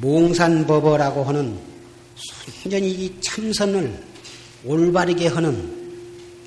[0.00, 1.58] 몽산법어라고 하는
[2.62, 4.02] 완전히 이 참선을
[4.64, 5.78] 올바르게 하는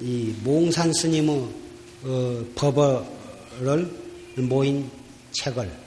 [0.02, 1.48] 이 몽산 스님의
[2.04, 3.89] 어, 법어를
[4.38, 4.89] 모인
[5.32, 5.81] 책을 어,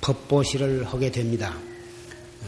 [0.00, 1.56] 법보시를 하게 됩니다.
[2.42, 2.46] 어,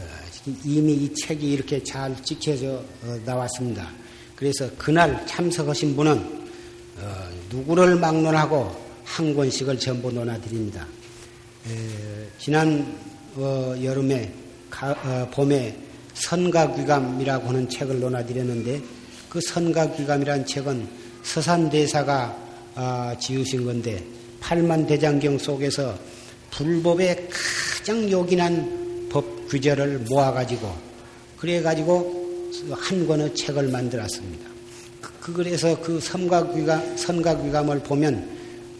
[0.65, 3.91] 이미 이 책이 이렇게 잘 찍혀져 어, 나왔습니다.
[4.37, 6.49] 그래서 그날 참석하신 분은
[6.99, 10.87] 어, 누구를 막론하고 한 권씩을 전부 논하드립니다.
[12.39, 12.99] 지난
[13.37, 14.33] 여름에
[15.33, 15.79] 봄에
[16.15, 18.83] 선가귀감이라고 하는 책을 논하드렸는데
[19.29, 20.89] 그 선가귀감이라는 책은
[21.23, 22.37] 서산대사가
[22.77, 24.05] 아, 지으신 건데
[24.45, 25.99] 팔만 대장경 속에서
[26.51, 30.71] 불법의 가장 요긴한 법 규제를 모아가지고
[31.39, 34.47] 그래가지고 한 권의 책을 만들었습니다.
[35.01, 38.29] 그, 그 그래서 그 선가귀감, 선가귀감을 보면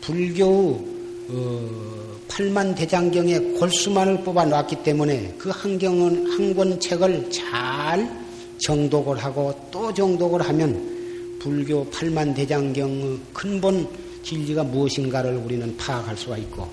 [0.03, 0.85] 불교
[1.31, 8.25] 어, 팔만 대장경의 골수만을 뽑아 놨기 때문에 그 한경은 한 권 책을 잘
[8.59, 16.69] 정독을 하고 또 정독을 하면 불교 팔만 대장경의 근본 진리가 무엇인가를 우리는 파악할 수가 있고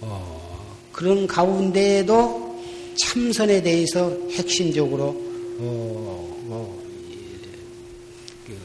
[0.00, 2.62] 어, 그런 가운데에도
[2.96, 5.06] 참선에 대해서 핵심적으로
[5.58, 6.82] 어, 뭐,
[8.46, 8.56] 그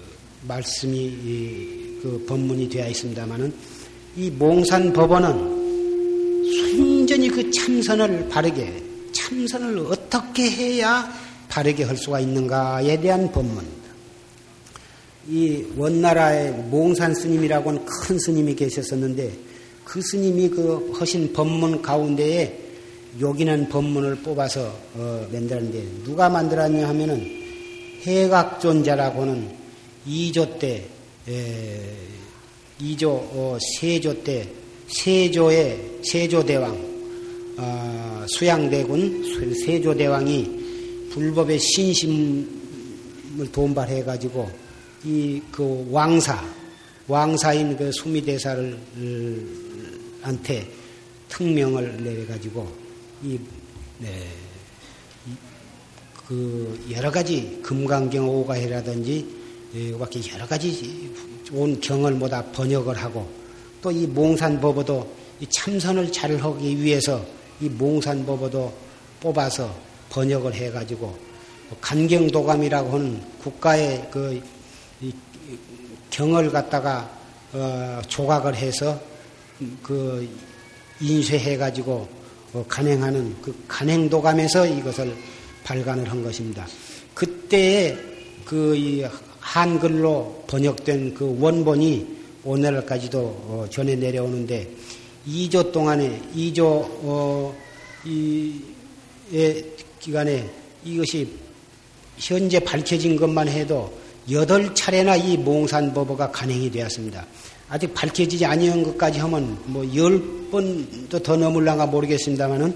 [0.47, 3.53] 말씀이 이, 그 법문이 되어 있습니다만은
[4.17, 11.11] 이 몽산 법원은 순전히 그 참선을 바르게 참선을 어떻게 해야
[11.49, 13.76] 바르게 할 수가 있는가에 대한 법문입니다.
[15.29, 19.31] 이 원나라의 몽산 스님이라고 하는 큰 스님이 계셨었는데
[19.83, 22.59] 그 스님이 그 하신 법문 가운데에
[23.19, 27.25] 요긴한 법문을 뽑아서 어, 만들었는데 누가 만들었냐 하면은
[28.05, 29.49] 해각존자라고 하는
[30.07, 30.85] 2조 때
[31.27, 31.81] 에,
[32.79, 34.47] 2조 어, 세조 때
[34.87, 36.87] 세조의 세조대왕
[37.57, 42.47] 어, 수양대군 세조대왕이 불법의 신심을
[43.51, 44.49] 돈발해 가지고
[45.05, 46.43] 이 그 왕사
[47.07, 48.77] 왕사인 그 수미대사를
[50.21, 50.67] 한테
[51.29, 52.67] 특명을 내려 가지고
[53.23, 53.39] 이,
[53.99, 54.27] 네,
[56.27, 59.25] 그 여러 가지 금강경 오가해라든지
[59.73, 61.13] 이밖에 여러 가지
[61.45, 63.29] 좋은 경을 모다 번역을 하고
[63.81, 67.23] 또 이 몽산법어도 이 참선을 잘 하기 위해서
[67.61, 68.73] 이 몽산법어도
[69.21, 69.73] 뽑아서
[70.09, 71.17] 번역을 해가지고
[71.79, 74.41] 간경도감이라고 하는 국가의 그
[76.09, 77.09] 경을 갖다가
[77.53, 78.99] 어 조각을 해서
[79.83, 80.27] 그
[80.99, 82.07] 인쇄해 가지고
[82.53, 85.15] 어 간행하는 그 간행도감에서 이것을
[85.63, 86.65] 발간을 한 것입니다.
[87.13, 87.97] 그때의
[88.45, 94.69] 그 한글로 번역된 그 원본이 오늘까지도 어, 전해 내려오는데
[95.27, 97.55] 2조 동안에 2조 어,
[98.05, 99.65] 이의
[99.99, 100.49] 기간에
[100.85, 101.29] 이것이
[102.17, 103.91] 현재 밝혀진 것만 해도
[104.31, 107.25] 여덟 차례나 이 몽산법어가 간행이 되었습니다.
[107.69, 110.21] 아직 밝혀지지 아니한 것까지 하면 뭐 열
[110.51, 112.73] 번도 더 넘을랑가 모르겠습니다만은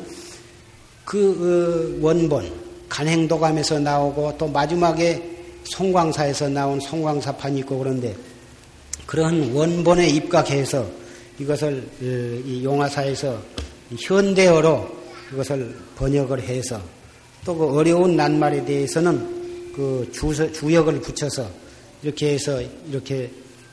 [1.06, 2.52] 그 어, 원본
[2.90, 5.22] 간행도감에서 나오고 또 마지막에
[5.64, 8.16] 송광사에서 나온 송광사판이 있고 그런데
[9.06, 10.86] 그런 원본에 입각해서
[11.40, 13.42] 이것을 어, 이 용화사에서
[14.00, 14.90] 현대어로
[15.34, 16.82] 이것을 번역을 해서
[17.46, 19.41] 또 그 어려운 낱말에 대해서는
[19.74, 21.50] 그 주서, 주역을 붙여서
[22.04, 23.32] 이렇게 해서 이렇게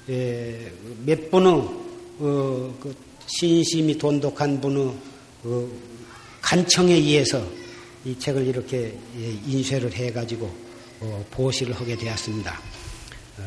[0.08, 0.72] 예,
[1.04, 2.94] 몇 분의 어, 그
[3.26, 4.94] 신심이 돈독한 분의
[5.44, 5.68] 어,
[6.40, 7.44] 간청에 의해서
[8.04, 10.50] 이 책을 이렇게 예, 인쇄를 해가지고
[11.00, 12.60] 어, 보시를 하게 되었습니다.
[13.38, 13.42] 어,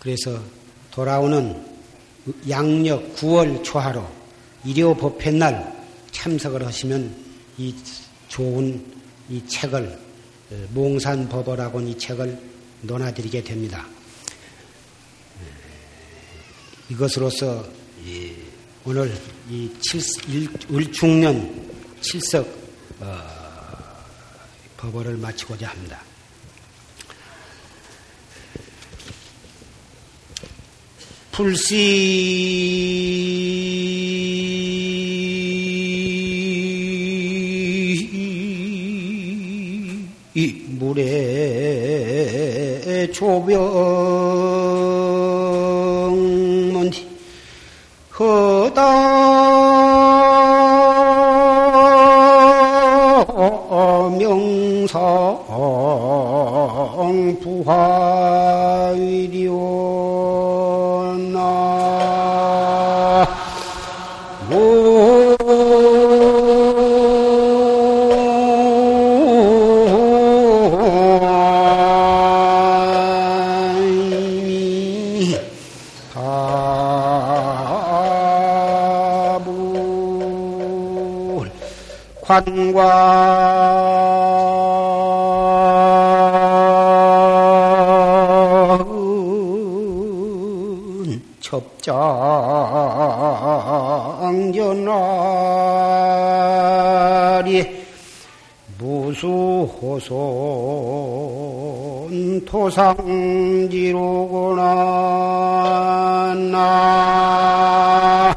[0.00, 0.40] 그래서
[0.90, 1.74] 돌아오는
[2.48, 4.06] 양력 9월 초하로
[4.64, 7.14] 일요 법회 날 참석을 하시면
[7.58, 7.74] 이
[8.28, 8.84] 좋은
[9.28, 10.03] 이 책을 어,
[10.70, 12.38] 몽산법어라고 이 책을
[12.82, 13.86] 논하드리게 됩니다.
[16.90, 17.66] 이것으로서
[18.84, 19.16] 오늘
[19.48, 19.70] 이
[20.70, 22.46] 을중년 칠석
[24.76, 26.02] 법어를 마치고자 합니다.
[31.32, 31.74] 불시
[102.64, 103.92] 무수호손 토상지로구나
[106.50, 108.34] 나.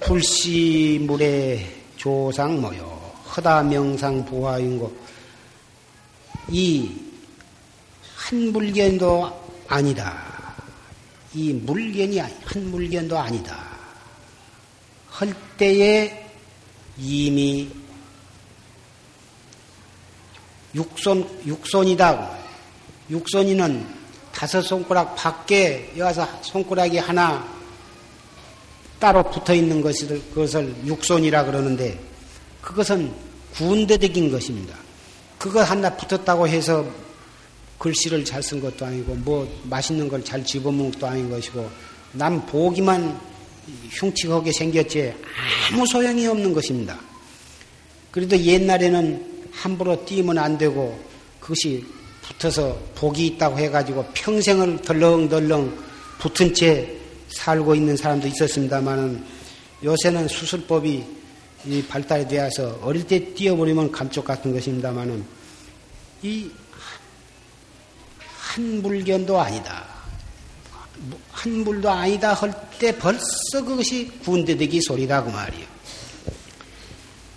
[0.00, 1.64] 불시물의
[1.96, 2.80] 조상 모여
[3.36, 4.92] 허다 명상 부화인고
[6.50, 7.10] 이
[8.30, 10.54] 한 물견도 아니다.
[11.34, 13.58] 이 물견이 한 물견도 아니다.
[15.08, 16.30] 할 때에
[16.96, 17.68] 이미
[20.74, 22.38] 육손 육손이다.
[23.10, 23.84] 육손이는
[24.32, 27.44] 다섯 손가락 밖에 여기서 손가락이 하나
[29.00, 31.98] 따로 붙어 있는 것을 그것을 육손이라 그러는데
[32.60, 33.12] 그것은
[33.54, 34.76] 군대적인 것입니다.
[35.40, 36.86] 그거 하나 붙었다고 해서
[37.78, 41.66] 글씨를 잘 쓴 것도 아니고 뭐 맛있는 걸 잘 집어먹은 것도 아닌 것이고
[42.12, 43.18] 남 보기만
[43.90, 45.14] 흉측하게 생겼지
[45.72, 46.98] 아무 소용이 없는 것입니다.
[48.10, 51.00] 그래도 옛날에는 함부로 띄면 안 되고
[51.40, 51.86] 그것이
[52.20, 55.74] 붙어서 복이 있다고 해가지고 평생을 덜렁덜렁
[56.18, 56.86] 붙은 채
[57.30, 59.24] 살고 있는 사람도 있었습니다만은
[59.82, 61.02] 요새는 수술법이
[61.88, 65.24] 발달이 되어서 어릴 때 띄어버리면 감쪽 같은 것입니다만은
[66.22, 66.52] 이한
[68.82, 69.86] 물견도 아니다.
[71.32, 75.66] 한 물도 아니다 할 때 벌써 그것이 군대대기 소리다 그 말이요.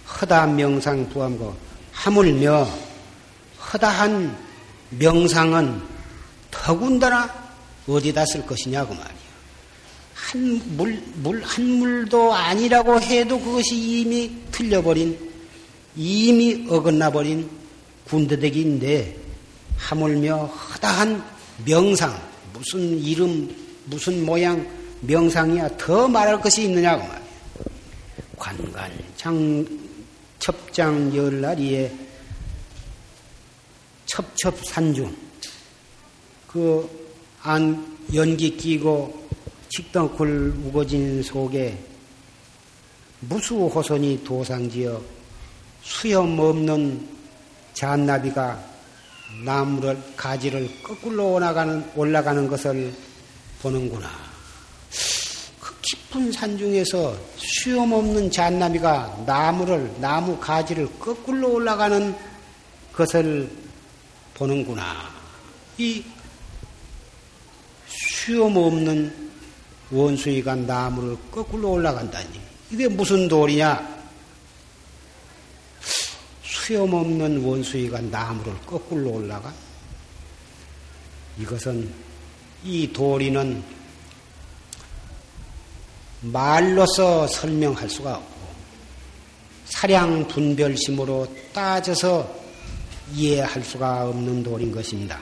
[0.08, 1.54] 허다 명상 부함고
[1.92, 2.66] 하물며
[3.74, 4.38] 허다한
[4.92, 5.84] 명상은
[6.50, 7.30] 더군다나
[7.86, 9.23] 어디다 쓸 것이냐고 말이요.
[10.24, 15.18] 한 물, 물, 한 물도 아니라고 해도 그것이 이미 틀려버린,
[15.96, 17.50] 이미 어긋나버린
[18.06, 19.18] 군대대기인데,
[19.76, 21.24] 하물며 허다한
[21.66, 22.18] 명상,
[22.54, 23.54] 무슨 이름,
[23.86, 24.66] 무슨 모양
[25.02, 27.24] 명상이야 더 말할 것이 있느냐고 말이야.
[28.38, 29.66] 관관, 장,
[30.40, 31.92] 첩장 열날이에
[34.06, 35.16] 첩첩산중,
[36.48, 37.04] 그
[37.44, 39.23] 안 연기 끼고
[39.76, 41.76] 식덩굴 우거진 속에
[43.22, 45.02] 무수 호선이 도상지어
[45.82, 47.10] 수염 없는
[47.74, 48.64] 잔나비가
[49.44, 52.94] 나무를 가지를 거꾸로 올라가는 올라가는 것을
[53.64, 54.12] 보는구나.
[55.60, 62.16] 그 깊은 산 중에서 수염 없는 잔나비가 나무를 나무 가지를 거꾸로 올라가는
[62.94, 63.50] 것을
[64.36, 65.10] 보는구나.
[65.80, 66.04] 이
[67.88, 69.23] 수염 없는
[69.94, 72.42] 원숭이가 나무를 거꾸로 올라간다니.
[72.72, 73.94] 이게 무슨 도리냐?
[76.44, 79.54] 수염 없는 원숭이가 나무를 거꾸로 올라가?
[81.40, 81.92] 이것은
[82.64, 83.64] 이 도리는
[86.22, 88.34] 말로서 설명할 수가 없고
[89.66, 92.34] 사량 분별심으로 따져서
[93.14, 95.20] 이해할 수가 없는 도리인 것입니다.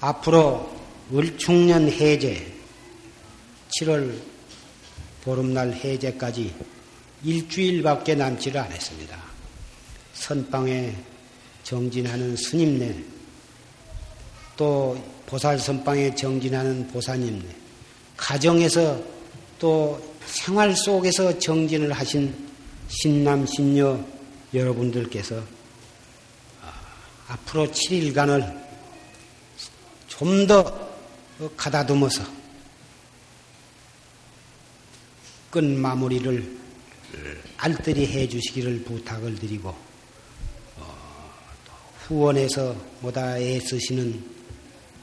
[0.00, 0.74] 앞으로
[1.12, 2.57] 을충년 해제,
[3.68, 4.14] 7월
[5.22, 6.54] 보름날 해제까지
[7.24, 9.22] 일주일밖에 남지를 않았습니다.
[10.14, 10.94] 선방에
[11.62, 13.04] 정진하는 스님네,
[14.56, 14.96] 또
[15.26, 17.46] 보살 선방에 정진하는 보사님네,
[18.16, 19.00] 가정에서
[19.58, 22.48] 또 생활 속에서 정진을 하신
[22.88, 24.02] 신남, 신녀
[24.54, 25.42] 여러분들께서
[27.28, 28.68] 앞으로 7일간을
[30.08, 30.88] 좀 더
[31.56, 32.37] 가다듬어서
[35.50, 36.58] 끝 마무리를
[37.56, 39.74] 알뜰히 해 주시기를 부탁을 드리고
[40.76, 41.30] 어,
[42.00, 44.22] 후원해서 뭐다 애쓰시는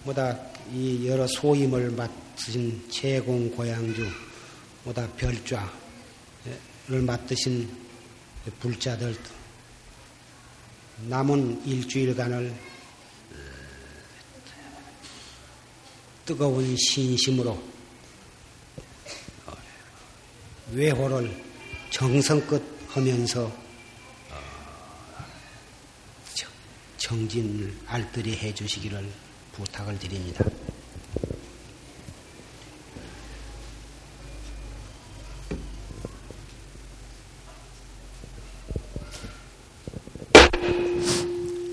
[0.03, 0.37] 뭐다
[0.73, 4.07] 이 여러 소임을 맡으신 채공 고양주
[4.83, 5.69] 뭐다 별좌를
[6.87, 7.69] 맡으신
[8.59, 9.15] 불자들
[11.07, 12.53] 남은 일주일간을
[16.25, 17.74] 뜨거운 신심으로
[20.71, 21.43] 외호를
[21.91, 23.51] 정성껏 하면서
[26.97, 29.07] 정진을 알뜰히 해주시기를
[29.51, 30.43] 부탁을 드립니다.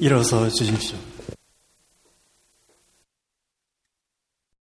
[0.01, 1.12] 일어서 주십시오.